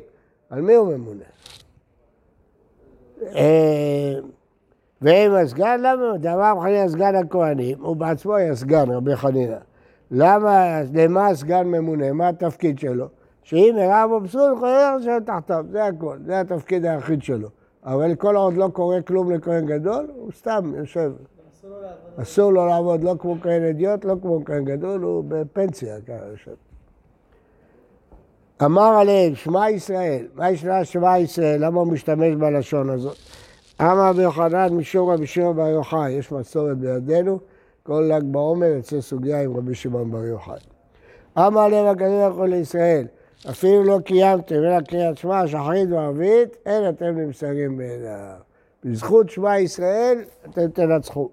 על 0.50 0.60
מי 0.62 0.74
הוא 0.74 0.96
ממונה? 0.96 1.24
ואם 5.02 5.34
הסגן, 5.34 5.80
למה? 5.80 6.18
דבר 6.18 6.54
חנינא 6.62 6.88
סגן 6.88 7.14
הכהנים, 7.14 7.78
הוא 7.80 7.96
בעצמו 7.96 8.34
היה 8.34 8.54
סגן, 8.54 8.90
רבי 8.90 9.16
חנינא. 9.16 9.56
למה, 10.10 10.80
למה 10.94 11.26
הסגן 11.26 11.66
ממונה? 11.66 12.12
מה 12.12 12.28
התפקיד 12.28 12.78
שלו? 12.78 13.06
שאם 13.42 13.74
הראה 13.78 14.06
בו 14.06 14.20
פסול, 14.24 14.52
יכול 14.56 14.68
לשבת 14.98 15.26
תחתיו, 15.26 15.64
זה 15.70 15.84
הכל, 15.84 16.18
זה 16.26 16.40
התפקיד 16.40 16.86
היחיד 16.86 17.22
שלו. 17.22 17.48
אבל 17.84 18.14
כל 18.14 18.36
עוד 18.36 18.54
לא 18.54 18.68
קורה 18.72 19.02
כלום 19.02 19.30
לכהן 19.30 19.66
גדול, 19.66 20.10
הוא 20.14 20.30
סתם 20.32 20.72
יושב. 20.76 21.12
אסור 22.16 22.52
לו 22.52 22.66
לעבוד 22.66 23.04
לא 23.04 23.14
כמו 23.18 23.36
כהן 23.42 23.62
אדיוט, 23.62 24.04
לא 24.04 24.14
כמו 24.22 24.44
כהן 24.44 24.64
גדול, 24.64 25.02
הוא 25.02 25.24
בפנסיה 25.28 26.00
ככה 26.00 26.26
יושב. 26.30 26.54
אמר 28.64 28.96
עליהם, 29.00 29.34
שמע 29.34 29.70
ישראל, 29.70 30.26
מה 30.34 30.50
ישנה 30.50 30.84
שמע 30.84 31.18
ישראל? 31.18 31.64
למה 31.64 31.80
הוא 31.80 31.92
משתמש 31.92 32.34
בלשון 32.34 32.90
הזאת? 32.90 33.16
אמר 33.80 34.08
רבי 34.08 34.22
יוחנן 34.22 34.74
משום 34.74 35.10
רבי 35.10 35.26
שמעון 35.26 35.56
בר 35.56 35.66
יוחאי, 35.66 36.10
יש 36.10 36.32
מסורת 36.32 36.78
בידינו, 36.78 37.38
כל 37.82 38.10
ל"ג 38.12 38.24
בעומר 38.24 38.66
יוצא 38.66 39.00
סוגיה 39.00 39.42
עם 39.42 39.56
רבי 39.56 39.74
שמעון 39.74 40.10
בר 40.10 40.24
יוחאי. 40.24 40.60
אמר 41.38 41.88
הקדוש 41.88 42.10
ברוך 42.10 42.36
הוא 42.36 42.46
לישראל, 42.46 43.06
אפילו 43.50 43.84
לא 43.84 43.98
קיימתם 44.04 44.54
אלא 44.54 44.80
קריאת 44.80 45.18
שמע, 45.18 45.46
שחרית 45.46 45.90
וערבית, 45.90 46.56
אין 46.66 46.88
אתם 46.88 47.06
נמסרים 47.06 47.76
בעיניו. 47.76 48.34
בזכות 48.84 49.30
שמע 49.30 49.58
ישראל 49.58 50.18
אתם 50.50 50.68
תנצחו. 50.68 51.30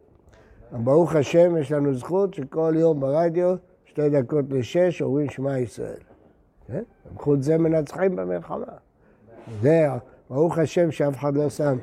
ברוך 0.71 1.15
השם, 1.15 1.57
יש 1.57 1.71
לנו 1.71 1.93
זכות 1.93 2.33
שכל 2.33 2.73
יום 2.77 2.99
ברדיו, 2.99 3.55
שתי 3.85 4.09
דקות 4.09 4.45
לשש, 4.49 5.01
אומרים 5.01 5.29
שמע 5.29 5.59
ישראל. 5.59 5.99
כן? 6.67 6.83
בזכות 7.11 7.43
זה 7.43 7.57
מנצחים 7.57 8.15
במלחמה. 8.15 8.65
זה, 9.61 9.87
ברוך 10.29 10.57
השם 10.57 10.91
שאף 10.91 11.15
אחד 11.15 11.35
לא 11.35 11.49
שם, 11.49 11.77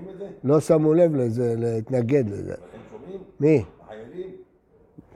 לא 0.45 0.61
שמו 0.61 0.95
לב 0.95 1.17
לזה, 1.17 1.55
להתנגד 1.59 2.31
לזה. 2.31 2.55
אתם 2.55 2.79
שומעים? 2.91 3.21
מי? 3.41 3.65
החיילים? 3.81 4.31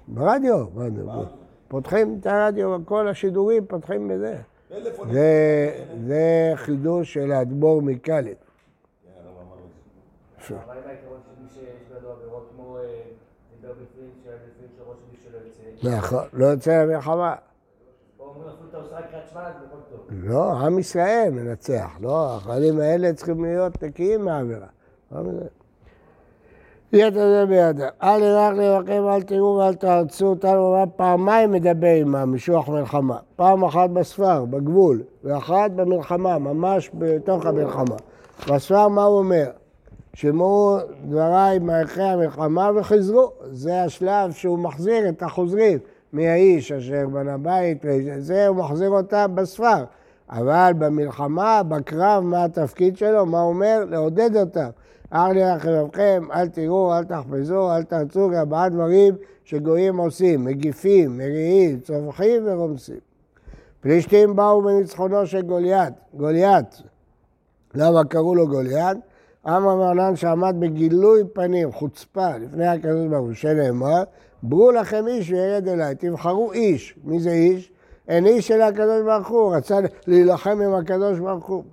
ברדיו. 0.08 0.66
ברדיו. 0.66 1.06
פותחים 1.68 2.18
את 2.20 2.26
הרדיו, 2.26 2.78
כל 2.85 3.08
השידורים 3.08 3.66
פותחים 3.66 4.08
בזה. 4.08 4.37
זה, 5.12 5.85
זה 6.06 6.52
חידוש 6.54 7.14
של 7.14 7.32
האדמו"ר 7.32 7.82
כמו 12.56 12.78
אה? 12.78 12.82
נכון, 15.82 16.25
לא 16.32 16.47
יוצא 16.47 16.85
למלחמה. 16.85 17.35
לא, 20.11 20.52
עם 20.52 20.78
ישראל 20.78 21.30
מנצח, 21.33 21.90
לא, 22.00 22.37
החיילים 22.37 22.80
האלה 22.80 23.12
צריכים 23.12 23.45
להיות 23.45 23.83
נקיים 23.83 24.25
מהעבירה. 24.25 24.66
לא 25.12 25.23
מזה. 25.23 25.45
יד 26.92 27.16
הזה 27.16 27.47
בידם. 27.47 27.88
אל 28.02 28.23
ירח 28.23 28.52
לבקם, 28.52 29.09
אל 29.09 29.23
תראו 29.23 29.57
ואל 29.57 29.75
תארצו 29.75 30.26
אותנו, 30.26 30.59
הוא 30.59 30.87
פעמיים 30.97 31.52
מדבר 31.52 31.95
עמם, 32.00 32.35
משוח 32.35 32.68
מלחמה. 32.68 33.18
פעם 33.37 33.64
אחת 33.64 33.90
בספר, 33.90 34.45
בגבול, 34.45 35.02
ואחת 35.25 35.71
במלחמה, 35.71 36.38
ממש 36.38 36.90
בתוך 36.95 37.47
המלחמה. 37.47 37.97
בספר 38.49 38.88
מה 38.88 39.04
הוא 39.04 39.18
אומר? 39.18 39.50
שמעו 40.14 40.78
דבריי 41.04 41.59
מערכי 41.59 42.02
המלחמה 42.02 42.71
וחזרו. 42.76 43.33
זה 43.50 43.83
השלב 43.83 44.33
שהוא 44.33 44.59
מחזיר 44.59 45.09
את 45.09 45.23
החוזרים 45.23 45.78
מהאיש 46.12 46.72
אשר 46.72 47.08
בנה 47.12 47.38
בית, 47.38 47.84
זה 48.18 48.46
הוא 48.46 48.56
מחזיר 48.56 48.90
אותם 48.90 49.32
בספר. 49.34 49.84
אבל 50.30 50.72
במלחמה, 50.78 51.62
בקרב, 51.62 52.24
מה 52.24 52.44
התפקיד 52.44 52.96
שלו? 52.96 53.26
מה 53.26 53.40
הוא 53.40 53.48
אומר? 53.48 53.84
לעודד 53.88 54.36
אותם. 54.36 54.68
אר 55.12 55.28
לי 55.28 55.44
רחמכם, 55.44 56.22
אל 56.34 56.48
תראו, 56.48 56.96
אל 56.96 57.04
תחפזו, 57.04 57.76
אל 57.76 57.82
תרצו, 57.82 58.30
ארבעה 58.34 58.68
דברים 58.68 59.14
שגויים 59.44 59.96
עושים, 59.96 60.44
מגיפים, 60.44 61.18
מריעים, 61.18 61.80
צווחים 61.80 62.42
ורומסים. 62.46 63.00
פלישתים 63.80 64.36
באו 64.36 64.62
בניצחונו 64.62 65.26
של 65.26 65.42
גוליית, 65.42 65.94
גוליית. 66.14 66.82
למה 67.74 68.04
קראו 68.04 68.34
לו 68.34 68.48
גוליית? 68.48 68.98
אמר 69.46 69.76
מרנן 69.76 70.16
שעמד 70.16 70.56
בגילוי 70.58 71.22
פנים, 71.32 71.72
חוצפה, 71.72 72.36
לפני 72.36 72.66
הקדוש 72.66 73.06
ברוך 73.06 73.26
הוא, 73.26 73.32
שנאמר, 73.32 74.02
ברו 74.42 74.71
לכם 74.71 75.07
איש 75.07 75.30
וירד 75.30 75.68
אליי, 75.68 75.95
תבחרו 75.95 76.52
איש. 76.52 76.95
מי 77.04 77.21
זה 77.21 77.30
איש? 77.30 77.73
אין 78.09 78.26
איש 78.26 78.49
של 78.49 78.61
הקדוש 78.61 79.02
ברוך 79.04 79.28
הוא, 79.28 79.57
רצה 79.57 79.78
להילחם 80.07 80.61
עם 80.61 80.75
הקדוש 80.75 81.18
ברוך 81.18 81.47
הוא. 81.47 81.64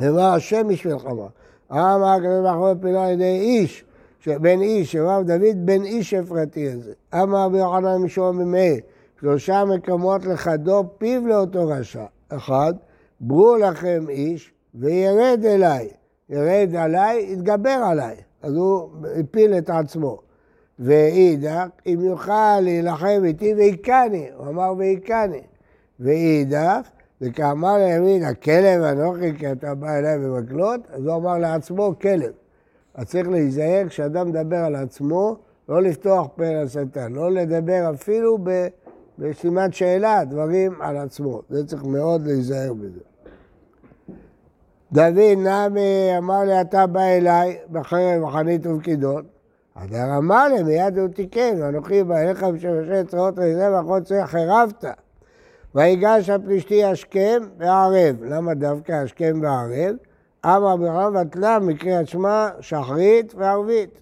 ומה 0.00 0.34
השם 0.34 0.68
בשבילך 0.68 1.06
אמר? 1.06 1.26
הקדוש 1.70 2.40
ברוך 2.42 2.66
הוא 2.66 2.74
פינו 2.82 2.98
על 2.98 3.10
ידי 3.10 3.38
איש, 3.40 3.84
בן 4.26 4.60
איש, 4.60 4.96
אמר 4.96 5.22
דוד 5.22 5.56
בן 5.66 5.82
איש 5.82 6.14
אפרתי 6.14 6.70
הזה. 6.70 6.92
אמר 7.14 7.38
רבי 7.38 7.58
יוחנן 7.58 7.96
משום 7.96 8.38
במאיר, 8.38 8.76
שלושה 9.20 9.64
מקומות 9.64 10.24
לחדו 10.24 10.84
פיו 10.98 11.26
לאותו 11.26 11.68
רשע. 11.68 12.04
אחד, 12.28 12.74
ברו 13.20 13.56
לכם 13.56 14.06
איש 14.08 14.52
וירד 14.74 15.44
אליי. 15.44 15.88
ירד 16.28 16.74
עליי, 16.78 17.32
יתגבר 17.32 17.80
עליי. 17.90 18.16
אז 18.42 18.54
הוא 18.54 18.88
הפיל 19.20 19.58
את 19.58 19.70
עצמו. 19.70 20.29
ואידך, 20.80 21.66
אם 21.86 21.98
יוכל 22.02 22.60
להילחם 22.60 23.20
איתי 23.24 23.54
והיכני, 23.54 24.28
הוא 24.36 24.48
אמר 24.48 24.74
והיכני. 24.78 25.40
ואידך, 26.00 26.88
וכאמר 27.20 27.76
לימין, 27.76 28.24
הכלב 28.24 28.82
אנוכי 28.82 29.38
כי 29.38 29.52
אתה 29.52 29.74
בא 29.74 29.98
אליי 29.98 30.18
במקלות, 30.18 30.80
אז 30.90 31.06
הוא 31.06 31.16
אמר 31.16 31.38
לעצמו 31.38 31.94
כלב. 32.02 32.32
אז 32.94 33.06
צריך 33.06 33.28
להיזהר 33.28 33.88
כשאדם 33.88 34.28
מדבר 34.28 34.56
על 34.56 34.74
עצמו, 34.74 35.36
לא 35.68 35.82
לפתוח 35.82 36.26
פה 36.36 36.44
לשטן, 36.62 37.12
לא 37.12 37.30
לדבר 37.30 37.90
אפילו 37.94 38.38
ב- 38.42 38.68
בסימן 39.18 39.72
שאלה, 39.72 40.24
דברים 40.24 40.72
על 40.80 40.96
עצמו. 40.96 41.42
זה 41.50 41.66
צריך 41.66 41.84
מאוד 41.84 42.26
להיזהר 42.26 42.72
בזה. 42.72 43.00
דוד 44.92 45.38
נמי 45.38 46.18
אמר 46.18 46.40
לי, 46.40 46.60
אתה 46.60 46.86
בא 46.86 47.00
אליי 47.00 47.58
בחרב 47.72 48.22
וחנית 48.22 48.66
ובכידון. 48.66 49.24
אמר 50.18 50.48
לי, 50.48 50.62
מיד 50.62 50.98
הוא 50.98 51.08
תיקן, 51.08 51.54
ואנוכי 51.60 52.04
בא 52.04 52.18
אליך 52.18 52.42
בשמשי 52.42 53.04
צרות 53.08 53.34
וזה 53.36 53.72
ואחות 53.72 54.02
צורך 54.02 54.30
חרבת. 54.30 54.84
ויגש 55.74 56.30
הפלישתי 56.30 56.84
השכם 56.84 57.42
וערב. 57.58 58.16
למה 58.22 58.54
דווקא 58.54 58.92
השכם 58.92 59.40
וערב? 59.42 59.96
אמר 60.46 60.76
ברם 60.76 61.16
ותלה 61.16 61.58
מקריאת 61.58 62.08
שמע 62.08 62.48
שחרית 62.60 63.34
וערבית. 63.34 64.00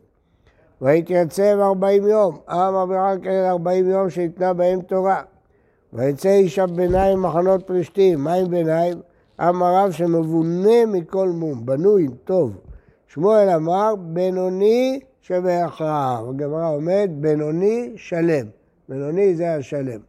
ויתייצב 0.83 1.59
ארבעים 1.61 2.07
יום. 2.07 2.39
אמר 2.51 2.87
ברם 2.87 3.21
כאלה 3.23 3.51
ארבעים 3.51 3.91
יום 3.91 4.11
שניתנה 4.11 4.53
בהם 4.53 4.81
תורה. 4.81 5.23
ויצא 5.93 6.29
איש 6.29 6.59
ביניים 6.59 7.23
מחנות 7.23 7.67
פלישתים. 7.67 8.25
מה 8.25 8.35
עם 8.35 8.51
ביניים? 8.51 9.01
אמר 9.41 9.75
רב 9.75 9.91
שמבונה 9.91 10.87
מכל 10.87 11.29
מום, 11.29 11.67
בנוי, 11.67 12.09
טוב. 12.25 12.57
שמואל 13.07 13.51
אמר, 13.51 13.95
בינוני 13.99 15.01
שבהכרעה. 15.29 16.21
הגמרא 16.29 16.69
אומרת, 16.69 17.11
בינוני 17.11 17.93
שלם. 17.97 18.47
בינוני 18.89 19.37
זה 19.37 19.55
השלם. 19.55 20.01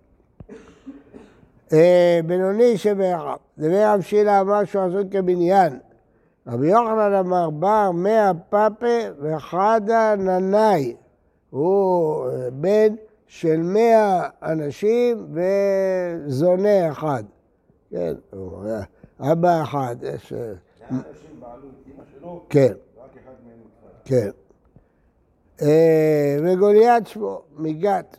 אה, 1.73 2.19
בינוני 2.25 2.77
שבאחד. 2.77 3.35
דבי 3.57 3.83
רב 3.83 4.01
שילה 4.01 4.41
אמר 4.41 4.63
שהוא 4.63 4.83
עשוי 4.83 5.03
כבניין. 5.11 5.79
רבי 6.47 6.67
יוחנן 6.67 7.13
אמר 7.13 7.49
בר 7.49 7.91
מאה 7.91 8.31
פפה 8.49 8.97
וחדה 9.21 10.15
ננאי. 10.15 10.95
הוא 11.49 12.27
אה, 12.27 12.49
בן 12.51 12.95
של 13.27 13.61
מאה 13.61 14.29
אנשים 14.43 15.27
וזונה 15.33 16.91
אחד. 16.91 17.23
כן, 17.89 18.13
היה 18.63 18.81
אבא 19.19 19.63
אחד. 19.63 19.95
אה, 20.03 20.11
אנשים 20.11 21.39
בעלו 21.39 21.67
את 21.67 21.87
אמא 21.87 22.03
שלו, 22.19 22.45
כן. 22.49 22.73
כן. 24.05 24.29
אה, 25.61 26.37
וגוליית 26.43 27.07
שמו, 27.07 27.41
מגת. 27.57 28.17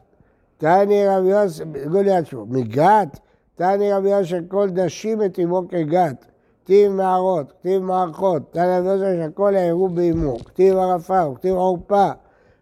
תני 0.58 1.06
רבי 1.08 1.28
יוסף, 1.28 1.64
גוליית 1.90 2.26
שמו, 2.26 2.46
מגת, 2.46 3.18
תני 3.54 3.92
רבי 3.92 4.10
יוסף 4.10 4.38
כל 4.48 4.70
דשים 4.70 5.22
את 5.22 5.38
אמו 5.38 5.62
כגת. 5.68 6.26
כתיב 6.64 6.92
מערות, 6.92 7.52
כתיב 7.52 7.82
מערכות, 7.82 8.42
תני 8.50 8.78
רבי 8.78 8.88
יוסף 8.88 9.22
שהכל 9.22 9.56
העירו 9.56 9.88
באמו, 9.88 10.38
כתיב 10.38 10.76
ערפה, 10.76 11.22
כתיב 11.34 11.54
עורפה. 11.54 12.10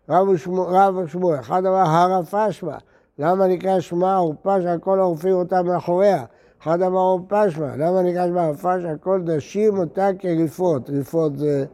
רב 0.08 0.28
רב 0.48 0.96
ושמואל, 0.96 1.40
אחד 1.40 1.66
אמר 1.66 1.76
הרפה 1.76 2.52
שמה. 2.52 2.78
למה 3.18 3.46
נקרא 3.46 3.80
שמה 3.80 4.16
עורפה 4.16 4.62
שהכל 4.62 4.98
עורפים 4.98 5.34
אותה 5.34 5.62
מאחוריה? 5.62 6.24
אחד 6.62 6.82
אמר 6.82 6.98
עורפה 6.98 7.50
שמה. 7.50 7.76
למה 7.76 8.02
נקרא 8.02 8.26
שמה 8.26 8.46
עורפה 8.46 8.80
שהכל 8.80 9.20
דשים 9.24 9.78
אותה 9.78 10.08
כריפות? 10.18 10.90
ריפות 10.90 11.38
זה 11.38 11.64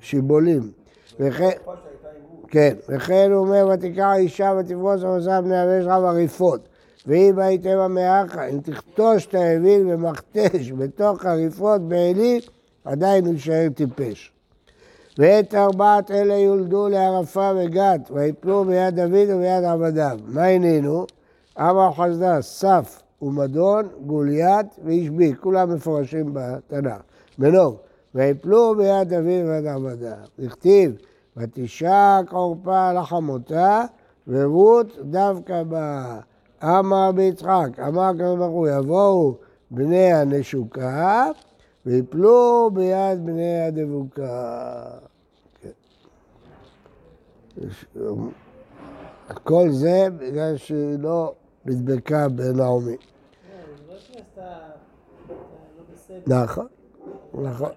שיבולים. 0.00 0.70
וכן... 1.20 1.50
כן, 2.52 2.74
וכן 2.88 3.30
הוא 3.32 3.46
אומר, 3.46 3.68
ותקרא 3.74 4.04
האישה 4.04 4.52
ותפרוס 4.58 5.02
עושה 5.02 5.40
בני 5.40 5.64
אביש 5.64 5.86
רב 5.86 6.04
הריפות. 6.04 6.68
ואם 7.06 7.38
הייתם 7.38 7.78
המאחה, 7.78 8.48
אם 8.48 8.58
תכתוש 8.60 9.26
את 9.26 9.34
האוויל 9.34 9.92
במכתש 9.92 10.72
בתוך 10.72 11.26
הריפות 11.26 11.80
בעלי, 11.80 12.40
עדיין 12.84 13.26
הוא 13.26 13.32
יישאר 13.32 13.68
טיפש. 13.74 14.32
ואת 15.18 15.54
ארבעת 15.54 16.10
אלה 16.10 16.34
יולדו 16.34 16.88
לערפה 16.88 17.50
וגת, 17.56 18.00
ויפלו 18.10 18.64
ביד 18.64 19.00
דוד 19.00 19.28
וביד 19.28 19.64
עבדיו. 19.64 20.18
מה 20.26 20.44
הנינו? 20.44 21.06
אמר 21.58 21.92
חסדה, 21.92 22.42
סף 22.42 23.02
ומדון, 23.22 23.88
גוליית 24.06 24.66
ואישבי, 24.84 25.32
כולם 25.40 25.74
מפורשים 25.74 26.30
בתנ"ך. 26.32 27.00
מנור, 27.38 27.76
ויפלו 28.14 28.74
ביד 28.76 29.08
דוד 29.08 29.42
וביד 29.44 29.66
עבדיו. 29.66 30.16
הכתיב, 30.46 30.96
ותשק 31.36 32.24
עורפה 32.30 32.92
לחמותה, 32.92 33.84
ורות 34.26 34.98
דווקא 35.02 35.62
בה. 35.62 36.20
אמר 36.64 37.12
ביצחק, 37.12 37.78
אמר 37.88 38.02
הקדוש 38.02 38.38
ברוך 38.38 38.52
הוא, 38.52 38.68
יבואו 38.68 39.34
בני 39.70 40.12
הנשוקה, 40.12 41.26
ויפלו 41.86 42.70
ביד 42.72 43.26
בני 43.26 43.60
הדבוקה. 43.60 44.84
כן. 45.60 45.70
כל 49.44 49.70
זה 49.70 50.08
בגלל 50.18 50.56
שהיא 50.56 50.98
לא 50.98 51.34
נדבקה 51.64 52.28
בנעמי. 52.28 52.96
זה 56.08 56.20
לא 56.26 56.36
לא. 56.36 56.42
נכון, 56.44 56.66
נכון. 57.34 57.70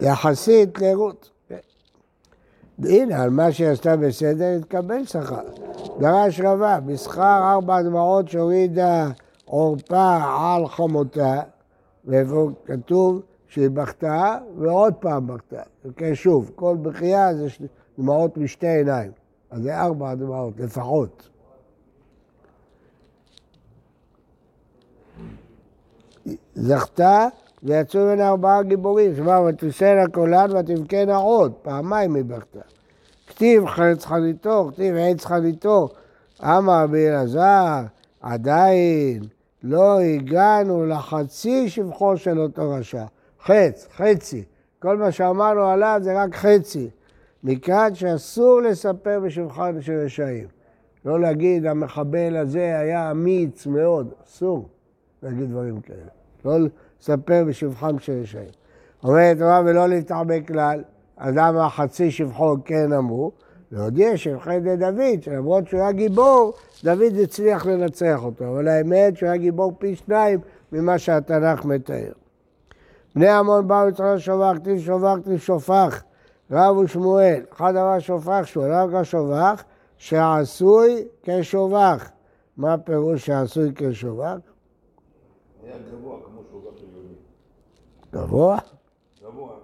יחסית 0.00 0.78
לרות. 0.78 1.30
הנה, 2.84 3.22
על 3.22 3.30
מה 3.30 3.52
שהיא 3.52 3.68
עשתה 3.68 3.96
בסדר, 3.96 4.56
התקבל 4.58 5.04
שכר. 5.04 5.42
דרש 5.98 6.40
רבה, 6.40 6.80
בשכר 6.80 7.52
ארבע 7.52 7.82
דמעות 7.82 8.28
שהורידה 8.28 9.08
עורפה 9.44 10.18
על 10.38 10.68
חמותה, 10.68 11.40
ואיפה 12.04 12.50
כתוב 12.64 13.22
שהיא 13.48 13.70
בכתה, 13.70 14.38
ועוד 14.58 14.94
פעם 14.94 15.26
בכתה. 15.26 15.62
כן, 15.96 16.14
שוב, 16.14 16.50
כל 16.54 16.76
בכייה 16.82 17.34
זה 17.34 17.46
דמעות 17.98 18.36
משתי 18.36 18.68
עיניים. 18.68 19.12
אז 19.50 19.62
זה 19.62 19.80
ארבע 19.80 20.14
דמעות, 20.14 20.60
לפחות. 20.60 21.28
זכתה 26.54 27.28
ויצאו 27.62 28.00
ממנה 28.00 28.28
ארבעה 28.28 28.62
גיבורים, 28.62 29.16
שמע 29.16 29.40
ותוסנה 29.40 30.08
קולן 30.12 30.56
ותבכנה 30.56 31.16
עוד, 31.16 31.52
פעמיים 31.62 32.14
היא 32.14 32.24
בכתה. 32.24 32.60
כתיב 33.26 33.66
חץ 33.66 34.04
חניתו, 34.04 34.70
כתיב 34.72 34.94
עץ 34.98 35.24
חניתו, 35.24 35.88
אמר 36.42 36.82
רבי 36.82 37.08
אלעזר, 37.08 37.80
עדיין 38.20 39.22
לא 39.62 40.00
הגענו 40.00 40.86
לחצי 40.86 41.68
שבחו 41.68 42.16
של 42.16 42.40
אותו 42.40 42.70
רשע. 42.70 43.04
חץ, 43.44 43.88
חצי. 43.96 44.44
כל 44.78 44.96
מה 44.96 45.12
שאמרנו 45.12 45.66
עליו 45.66 46.00
זה 46.02 46.22
רק 46.22 46.34
חצי. 46.34 46.90
מכאן 47.44 47.94
שאסור 47.94 48.60
לספר 48.62 49.20
בשבחם 49.20 49.80
של 49.80 49.92
רשעים. 49.92 50.46
לא 51.04 51.20
להגיד, 51.20 51.66
המחבל 51.66 52.36
הזה 52.36 52.78
היה 52.78 53.10
אמיץ 53.10 53.66
מאוד, 53.66 54.12
אסור 54.24 54.68
להגיד 55.22 55.50
דברים 55.50 55.80
כאלה. 55.80 55.98
לא 56.44 56.68
לספר 57.00 57.44
בשבחם 57.48 57.98
של 57.98 58.20
רשעים. 58.22 58.50
אומרת 59.04 59.36
התורה 59.36 59.60
ולא 59.64 59.88
להתעמק 59.88 60.48
כלל, 60.48 60.82
אדם 61.16 61.56
החצי 61.56 62.10
שבחו 62.10 62.56
כן 62.64 62.92
אמרו, 62.92 63.32
להודיע 63.72 64.16
שבחי 64.16 64.60
די 64.60 64.76
דוד, 64.76 65.22
שלמרות 65.22 65.68
שהוא 65.68 65.80
היה 65.80 65.92
גיבור, 65.92 66.52
דוד 66.84 67.12
הצליח 67.22 67.66
לנצח 67.66 68.20
אותו, 68.24 68.44
אבל 68.44 68.68
האמת 68.68 69.16
שהוא 69.16 69.26
היה 69.28 69.36
גיבור 69.36 69.72
פי 69.78 69.96
שניים 69.96 70.40
ממה 70.72 70.98
שהתנ"ך 70.98 71.64
מתאר. 71.64 72.12
בני 73.14 73.28
עמון 73.28 73.68
באו 73.68 73.86
לצלול 73.86 74.18
שובח, 74.18 74.52
כתיב 74.56 74.78
שובח, 74.78 75.14
כתיב 75.22 75.38
שופח, 75.38 76.02
רב 76.50 76.76
ושמואל, 76.76 77.42
אחד 77.52 77.76
אמר 77.76 77.98
שופח, 77.98 78.42
שמואל 78.44 78.72
אמר 78.72 79.02
שובח, 79.02 79.64
שעשוי 79.96 81.04
כשובח. 81.22 82.10
מה 82.56 82.72
הפירוש 82.74 83.26
שעשוי 83.26 83.72
כשובח? 83.74 84.36
היה 85.62 85.74
גבוה 85.78 86.16
כמו 86.24 86.42
יהודי. 86.52 86.79
גבוה? 88.12 88.58
גבוה. 89.22 89.56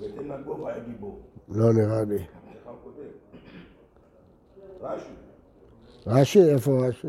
בהתאם 0.00 0.32
לגובה 0.32 0.72
היה 0.74 0.84
גיבור. 0.84 1.20
לא 1.48 1.72
נראה 1.72 2.04
לי. 2.04 2.18
רש"י. 4.80 5.12
רש"י? 6.06 6.50
איפה 6.54 6.86
רש"י? 6.88 7.08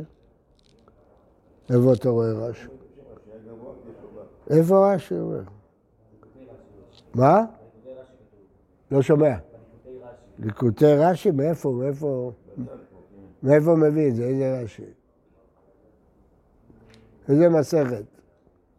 איפה 1.69 1.93
אתה 1.93 2.09
רואה 2.09 2.33
רש"י? 2.33 2.67
איפה 4.49 4.93
רש"י 4.93 5.13
אומר? 5.19 5.41
מה? 7.15 7.45
לא 8.91 9.01
שומע. 9.01 9.35
ליקוטי 10.39 10.85
רש"י? 10.85 11.31
מאיפה? 11.31 11.71
מאיפה? 11.71 12.31
מאיפה 13.43 13.75
מביא 13.75 14.09
את 14.09 14.15
זה? 14.15 14.23
איזה 14.23 14.61
רש"י? 14.63 14.83
איזה 17.29 17.49
מסכת? 17.49 18.03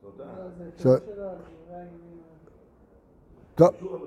לא, 0.02 0.10
זה 0.58 0.70
ס- 0.78 0.82
פירוש 0.82 1.00
שלו, 1.06 1.22
אז 1.24 1.36
אולי... 1.70 1.84
טוב. 3.54 3.68
טוב, 3.80 4.02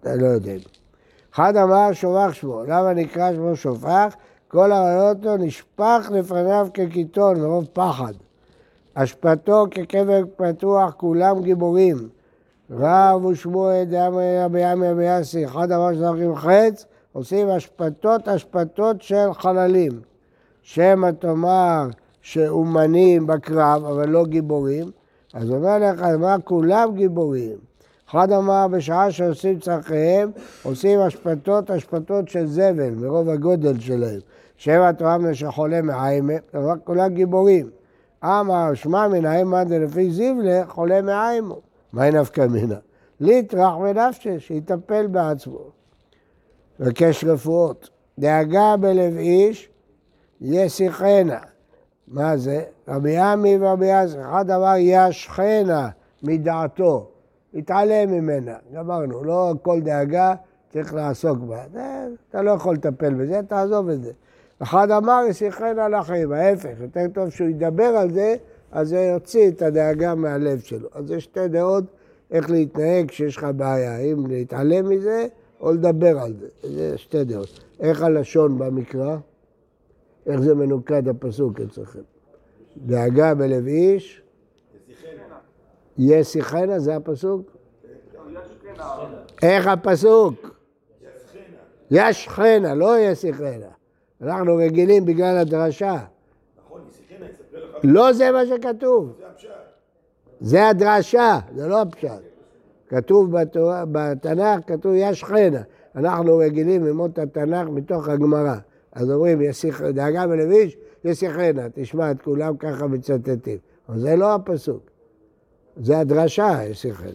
אתם 0.00 0.20
לא 0.20 0.26
יודעים. 0.26 0.60
אחד 1.34 1.56
אמר 1.56 1.92
שובח 1.92 2.32
שמו, 2.32 2.64
למה 2.64 2.92
נקרא 2.92 3.34
שמו 3.34 3.56
שופח? 3.56 4.16
כל 4.48 4.72
הראיות 4.72 5.16
לו 5.22 5.36
נשפך 5.36 6.10
לפניו 6.12 6.68
כקיטון 6.74 7.40
מרוב 7.40 7.66
פחד. 7.72 8.12
אשפתו 8.94 9.66
כקבר 9.70 10.22
פתוח, 10.36 10.92
כולם 10.92 11.42
גיבורים. 11.42 12.08
רב 12.70 13.24
ושמואל 13.24 13.84
דאמרי 13.84 14.44
רבי 14.44 14.64
עמי 14.64 14.90
רבי 14.90 15.04
יאסי, 15.04 15.44
אחד 15.44 15.72
אמר 15.72 15.94
שזוכרים 15.94 16.36
חץ, 16.36 16.86
עושים 17.12 17.48
אשפתות 17.48 18.28
אשפתות 18.28 19.02
של 19.02 19.32
חללים. 19.32 20.00
שמא 20.62 21.10
תאמר 21.10 21.88
שאומנים 22.26 23.26
בקרב, 23.26 23.84
אבל 23.84 24.08
לא 24.08 24.24
גיבורים, 24.26 24.90
אז 25.34 25.50
אומר 25.50 25.78
לך, 25.78 26.00
מה 26.02 26.36
כולם 26.44 26.94
גיבורים. 26.94 27.56
אחד 28.10 28.32
אמר, 28.32 28.66
בשעה 28.68 29.10
שעושים 29.10 29.58
צרכיהם, 29.58 30.30
עושים 30.62 31.00
אשפתות, 31.00 31.70
אשפתות 31.70 32.28
של 32.28 32.46
זבל, 32.46 32.90
מרוב 32.90 33.28
הגודל 33.28 33.80
שלהם. 33.80 34.20
שבע 34.56 34.92
תואמנה 34.92 35.34
שחולה 35.34 35.82
מעיימה, 35.82 36.32
אבל 36.54 36.78
כולם 36.84 37.14
גיבורים. 37.14 37.70
אמר, 38.24 38.74
שמע 38.74 39.08
מנהים 39.08 39.50
מאן 39.50 39.68
דלפי 39.68 40.10
זיבלה, 40.10 40.66
חולה 40.68 41.02
מעיימו. 41.02 41.60
מהי 41.92 42.10
נפקא 42.10 42.46
מינה? 42.46 42.78
ליטרח 43.20 43.76
ונפשי, 43.76 44.40
שיטפל 44.40 45.06
בעצמו. 45.06 45.60
מבקש 46.80 47.24
רפואות. 47.24 47.90
דאגה 48.18 48.76
בלב 48.76 49.16
איש, 49.16 49.68
ישיחנה. 50.40 51.38
מה 52.08 52.36
זה? 52.36 52.62
רבי 52.88 53.16
עמי 53.18 53.58
ורבי 53.60 53.86
יאסר, 53.86 54.20
אחד 54.20 54.50
אמר 54.50 54.74
ישחנה 54.78 55.88
מדעתו, 56.22 57.08
התעלם 57.54 58.10
ממנה, 58.10 58.54
גמרנו, 58.74 59.24
לא 59.24 59.54
כל 59.62 59.80
דאגה 59.80 60.34
צריך 60.72 60.94
לעסוק 60.94 61.38
בה. 61.38 61.62
זה, 61.72 62.06
אתה 62.30 62.42
לא 62.42 62.50
יכול 62.50 62.74
לטפל 62.74 63.14
בזה, 63.14 63.40
תעזוב 63.48 63.88
את 63.88 64.02
זה. 64.02 64.12
אחד 64.62 64.90
אמר, 64.90 65.22
ישיחנה 65.28 65.84
על 65.84 65.94
החיים, 65.94 66.32
ההפך, 66.32 66.80
יותר 66.80 67.06
טוב 67.14 67.30
שהוא 67.30 67.48
ידבר 67.48 67.84
על 67.84 68.12
זה, 68.12 68.34
אז 68.72 68.88
זה 68.88 69.00
יוציא 69.00 69.48
את 69.48 69.62
הדאגה 69.62 70.14
מהלב 70.14 70.58
שלו. 70.58 70.88
אז 70.92 71.10
יש 71.10 71.24
שתי 71.24 71.48
דעות 71.48 71.84
איך 72.30 72.50
להתנהג 72.50 73.08
כשיש 73.08 73.36
לך 73.36 73.46
בעיה, 73.56 73.96
האם 73.96 74.26
להתעלם 74.26 74.88
מזה 74.88 75.26
או 75.60 75.72
לדבר 75.72 76.18
על 76.18 76.34
זה. 76.40 76.46
זה 76.62 76.98
שתי 76.98 77.24
דעות. 77.24 77.60
איך 77.80 78.02
הלשון 78.02 78.58
במקרא? 78.58 79.16
איך 80.26 80.40
זה 80.40 80.54
מנוקד 80.54 81.08
הפסוק 81.08 81.60
אצלכם? 81.60 82.00
דאגה 82.76 83.34
בלב 83.34 83.66
איש, 83.66 84.22
ישיחנה, 85.98 86.78
זה 86.78 86.96
הפסוק? 86.96 87.56
איך 89.42 89.66
הפסוק? 89.66 90.56
ישכנה, 91.90 92.74
לא 92.74 92.98
ישיחנה. 92.98 93.66
אנחנו 94.22 94.56
רגילים 94.56 95.04
בגלל 95.04 95.36
הדרשה. 95.36 95.96
יסיחנה 96.88 97.26
לא 97.84 98.12
זה 98.12 98.30
מה 98.32 98.46
שכתוב. 98.46 99.12
זה 100.40 100.68
הדרשה, 100.68 101.38
זה 101.54 101.68
לא 101.68 101.82
הפשט. 101.82 102.10
כתוב 102.88 103.30
בתנ"ך, 103.92 104.60
כתוב 104.66 104.92
ישכנה. 104.96 105.62
אנחנו 105.96 106.36
רגילים 106.36 106.84
ללמוד 106.84 107.10
את 107.10 107.18
התנ"ך 107.18 107.68
מתוך 107.68 108.08
הגמרא. 108.08 108.54
אז 108.96 109.10
אומרים, 109.10 109.38
דאגה 109.94 110.26
בלביש, 110.26 110.76
יסיחנה. 111.04 111.66
תשמע, 111.74 112.10
את 112.10 112.22
כולם 112.22 112.56
ככה 112.56 112.86
מצטטים. 112.86 113.58
אבל 113.88 113.98
זה 113.98 114.16
לא 114.16 114.34
הפסוק. 114.34 114.82
זה 115.76 115.98
הדרשה, 115.98 116.58
יסיחנה. 116.70 117.10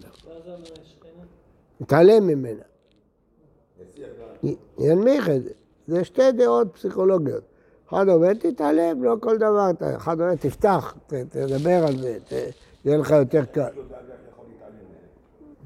התעלם 1.81 2.27
ממנה. 2.27 2.61
ינמיך 4.79 5.29
את 5.29 5.43
זה. 5.43 5.49
זה 5.87 6.03
שתי 6.03 6.31
דעות 6.31 6.67
פסיכולוגיות. 6.73 7.43
אחד 7.89 8.09
אומר, 8.09 8.33
תתעלם, 8.33 9.03
לא 9.03 9.15
כל 9.19 9.37
דבר. 9.37 9.71
אחד 9.97 10.21
אומר, 10.21 10.35
תפתח, 10.35 10.95
תדבר 11.07 11.85
על 11.87 11.97
זה, 11.97 12.17
יהיה 12.85 12.97
לך 12.97 13.11
יותר 13.11 13.45
קל. 13.45 13.69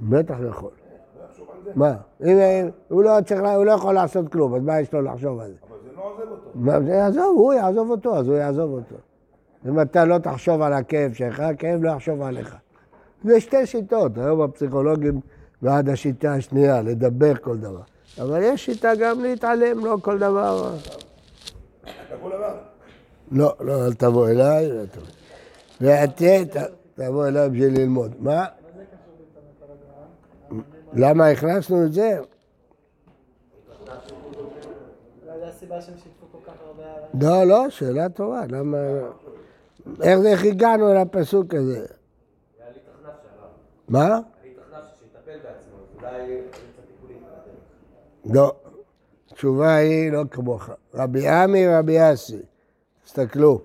בטח 0.02 0.36
יכול. 0.50 0.72
מה? 1.76 1.96
אם 2.22 2.38
לא 2.90 3.12
הוא 3.56 3.66
לא 3.66 3.72
יכול 3.72 3.94
לעשות 3.94 4.32
כלום, 4.32 4.56
אז 4.56 4.62
מה 4.62 4.82
יש 4.82 4.94
לו 4.94 5.02
לחשוב 5.02 5.40
על 5.40 5.52
זה? 5.52 5.65
עוזב 6.06 6.32
אותו. 6.32 6.50
מה, 6.56 6.82
זה 6.82 6.92
יעזוב, 6.92 7.38
הוא 7.38 7.54
יעזוב 7.54 7.90
אותו, 7.92 8.18
אז 8.18 8.28
הוא 8.28 8.36
יעזוב 8.38 8.72
אותו. 8.72 8.96
אם 9.70 9.82
אתה 9.82 10.06
לא 10.06 10.18
תחשוב 10.18 10.62
על 10.62 10.74
הכאב 10.74 11.14
שלך, 11.14 11.40
הכאב 11.40 11.84
לא 11.84 11.90
יחשוב 11.90 12.22
עליך. 12.22 12.56
זה 13.24 13.40
שתי 13.40 13.66
שיטות, 13.66 14.18
היום 14.18 14.42
הפסיכולוגים 14.42 15.20
ועד 15.62 15.90
השיטה 15.90 16.34
השנייה, 16.34 16.82
לדבר 16.82 17.36
כל 17.36 17.58
דבר. 17.58 17.82
אבל 18.22 18.40
יש 18.44 18.66
שיטה 18.66 18.92
גם 19.00 19.22
להתעלם, 19.22 19.86
לא 19.86 19.98
כל 20.02 20.18
דבר. 20.18 20.72
כל 22.22 22.30
דבר. 22.30 22.58
לא, 23.32 23.56
לא, 23.60 23.86
אל 23.86 23.94
תבוא 23.94 24.30
אליי. 24.30 24.72
אל 24.72 24.86
תבוא. 24.86 25.08
ואתה, 25.82 26.62
תבוא 26.96 27.28
אליי 27.28 27.50
בשביל 27.50 27.80
ללמוד. 27.80 28.12
מה? 28.20 28.46
למה 30.94 31.28
הכנסנו 31.28 31.86
את 31.86 31.94
זה? 31.94 32.20
הסיבה 35.50 35.82
שהם 35.82 35.98
שיתפו 35.98 36.26
כל 36.32 36.52
כך 36.52 36.54
הרבה. 36.68 36.84
לא, 37.22 37.44
לא, 37.44 37.70
שאלה 37.70 38.10
טובה, 38.10 38.42
למה... 38.50 38.78
איך 40.02 40.20
זה, 40.20 40.30
איך 40.32 40.46
הגענו 40.46 40.94
לפסוק 40.94 41.54
הזה? 41.54 41.74
היה 41.76 41.86
לי 42.74 42.80
תחנף 42.80 43.14
שעליו. 43.24 43.50
מה? 43.88 44.06
היה 44.06 44.16
לי 44.44 44.50
תחנף 44.50 44.84
שיטפל 45.00 45.38
בעצמו, 45.38 45.76
אז 45.78 45.96
אולי 45.98 46.22
אני 46.22 46.42
קצת 46.52 46.82
טיפולים. 46.88 47.24
לא. 48.26 48.54
התשובה 49.32 49.76
היא 49.76 50.12
לא 50.12 50.24
כמוך. 50.32 50.70
רבי 50.94 51.28
עמי 51.28 51.68
רבי 51.68 52.14
אסי, 52.14 52.40
תסתכלו, 53.06 53.62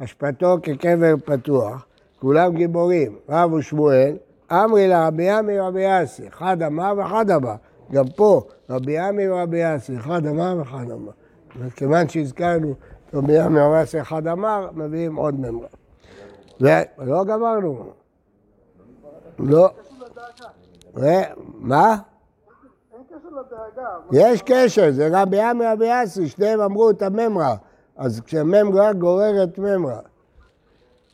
השפעתו 0.00 0.56
כקבר 0.62 1.14
פתוח, 1.24 1.86
כולם 2.20 2.54
גיבורים, 2.54 3.18
רב 3.28 3.52
ושמואל, 3.52 4.16
אמרי 4.52 4.88
לרבי 4.88 5.30
עמי 5.30 5.58
רבי 5.58 5.84
אסי, 5.86 6.28
אחד 6.28 6.62
אמר 6.62 6.94
ואחד 6.96 7.30
אמר. 7.30 7.54
גם 7.92 8.04
פה, 8.16 8.42
רבי 8.70 8.98
עמי 8.98 9.28
ורבי 9.28 9.76
אסי, 9.76 9.96
אחד 9.96 10.26
אמר 10.26 10.54
ואחד 10.58 10.90
אמר. 10.90 11.12
וכיוון 11.58 12.08
שהזכרנו 12.08 12.74
רבי 13.14 13.38
אסי, 13.82 14.00
אחד 14.00 14.26
אמר, 14.26 14.68
מביאים 14.74 15.16
עוד 15.16 15.40
ממרה. 15.40 15.68
ולא 16.60 17.24
גמרנו. 17.24 17.92
לא. 19.38 19.70
מה? 21.54 21.96
אין 22.92 23.02
קשר 23.08 23.28
לדאגה. 23.28 23.88
יש 24.12 24.42
קשר, 24.42 24.90
זה 24.90 25.08
רבי 25.12 25.40
עמי 25.40 25.64
רבי 25.66 25.88
אסי, 26.04 26.28
שניהם 26.28 26.60
אמרו 26.60 26.90
את 26.90 27.02
הממרה. 27.02 27.56
אז 27.96 28.20
כשממרה 28.20 28.92
גוררת 28.92 29.58
ממרה. 29.58 29.98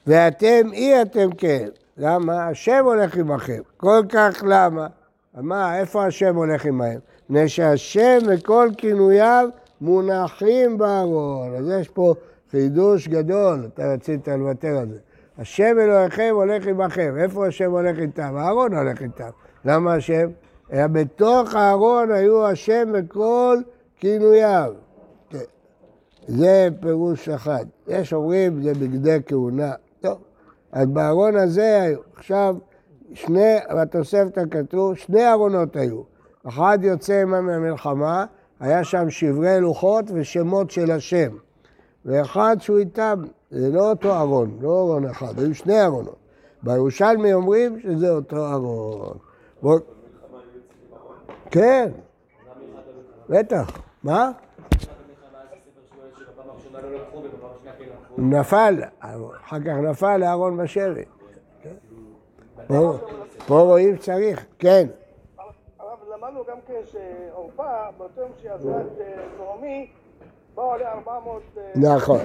ואתם 0.07 0.72
אי 0.72 1.03
אתם 1.03 1.31
כן. 1.38 1.68
למה? 1.96 2.46
השם 2.46 2.85
הולך 2.85 3.16
עמכם. 3.16 3.62
כל 3.77 4.03
כך 4.09 4.42
למה? 4.46 4.87
מה, 5.35 5.79
איפה 5.79 6.07
השם 6.07 6.37
הולך 6.37 6.66
עמהם? 6.66 7.01
מפני 7.24 7.48
שהשם 7.48 8.18
וכל 8.29 8.68
כינוייו 8.77 9.48
מונחים 9.80 10.78
בארון. 10.78 11.54
אז 11.54 11.68
יש 11.80 11.88
פה 11.88 12.14
חידוש 12.50 13.08
גדול, 13.08 13.66
אתה 13.74 13.92
רצית 13.92 14.28
לוותר 14.28 14.78
על 14.78 14.88
זה. 14.88 14.98
השם 15.38 15.76
אלוהיכם 15.80 16.30
הולך 16.32 16.66
עמכם. 16.66 17.14
איפה 17.18 17.46
השם 17.46 17.70
הולך 17.70 17.98
איתם? 17.98 18.36
הארון 18.36 18.74
הולך 18.74 19.02
איתם. 19.02 19.28
למה 19.64 19.94
השם? 19.94 20.30
בתוך 20.72 21.54
הארון 21.54 22.10
היו 22.10 22.46
השם 22.46 22.88
וכל 22.94 23.58
כינוייו. 23.96 24.72
זה 26.28 26.68
פירוש 26.80 27.28
אחד. 27.28 27.64
יש 27.88 28.12
אומרים 28.12 28.62
זה 28.62 28.74
בגדי 28.74 29.18
כהונה. 29.26 29.72
טוב, 30.00 30.18
אז 30.72 30.86
בארון 30.86 31.36
הזה 31.36 31.82
היו. 31.82 31.98
עכשיו, 32.16 32.56
שני, 33.14 33.56
בתוספתא 33.76 34.42
כתוב, 34.50 34.94
שני 34.94 35.30
ארונות 35.30 35.76
היו. 35.76 36.02
אחד 36.48 36.78
יוצא 36.82 37.24
מהמלחמה, 37.24 38.24
היה 38.61 38.85
שם 38.85 39.11
שברי 39.11 39.61
לוחות 39.61 40.05
ושמות 40.14 40.71
של 40.71 40.90
השם. 40.90 41.37
ואחד 42.05 42.57
שהוא 42.61 42.79
איתם, 42.79 43.23
זה 43.51 43.71
לא 43.71 43.90
אותו 43.90 44.16
ארון, 44.16 44.59
לא 44.61 44.81
ארון 44.81 45.05
אחד, 45.05 45.38
היו 45.38 45.55
שני 45.55 45.83
ארונות. 45.83 46.16
בירושלמי 46.62 47.33
אומרים 47.33 47.81
שזה 47.81 48.11
אותו 48.11 48.53
ארון. 48.53 49.16
בוא... 49.62 49.79
כן, 51.51 51.90
בטח. 53.29 53.79
מה? 54.03 54.31
נפל, 58.18 58.83
אחר 59.01 59.61
כך 59.61 59.77
נפל 59.90 60.16
לארון 60.16 60.57
בשבי. 60.57 61.05
כן. 61.62 61.75
פה 63.47 63.61
רואים 63.61 63.97
שצריך, 63.97 64.44
כן. 64.59 64.87
למדנו 66.28 66.44
גם 66.48 66.58
כן 66.66 66.80
שעורפה, 66.84 67.90
באותו 67.98 68.20
יום 68.20 68.30
שהיא 68.40 68.52
עזבה 68.52 68.80
את 68.80 69.00
אה, 69.00 69.16
נעמי, 69.38 69.90
באו 70.54 70.72
עליה 70.72 70.92
400... 70.92 71.42
אה, 71.56 71.62
נכון. 71.76 72.20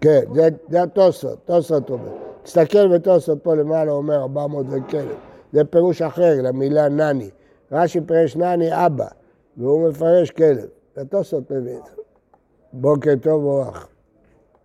כן, 0.00 0.24
זה, 0.34 0.48
זה 0.68 0.82
התוספות, 0.82 1.38
תוספות 1.44 1.90
אומר. 1.90 2.12
תסתכל 2.42 2.88
בתוספות 2.94 3.38
פה 3.42 3.54
למעלה, 3.54 3.92
אומר 3.92 4.22
400 4.22 4.66
וכלב. 4.70 5.16
זה 5.52 5.64
פירוש 5.64 6.02
אחר 6.02 6.32
למילה 6.42 6.88
נני. 6.88 7.30
רש"י 7.72 8.00
פירש 8.00 8.36
נני 8.36 8.86
אבא, 8.86 9.06
והוא 9.56 9.88
מפרש 9.88 10.30
כלב. 10.30 10.66
זה 10.96 11.04
תוספות 11.04 11.50
מבין. 11.50 11.80
בוקר 12.72 13.12
טוב 13.22 13.44
וברח. 13.44 13.88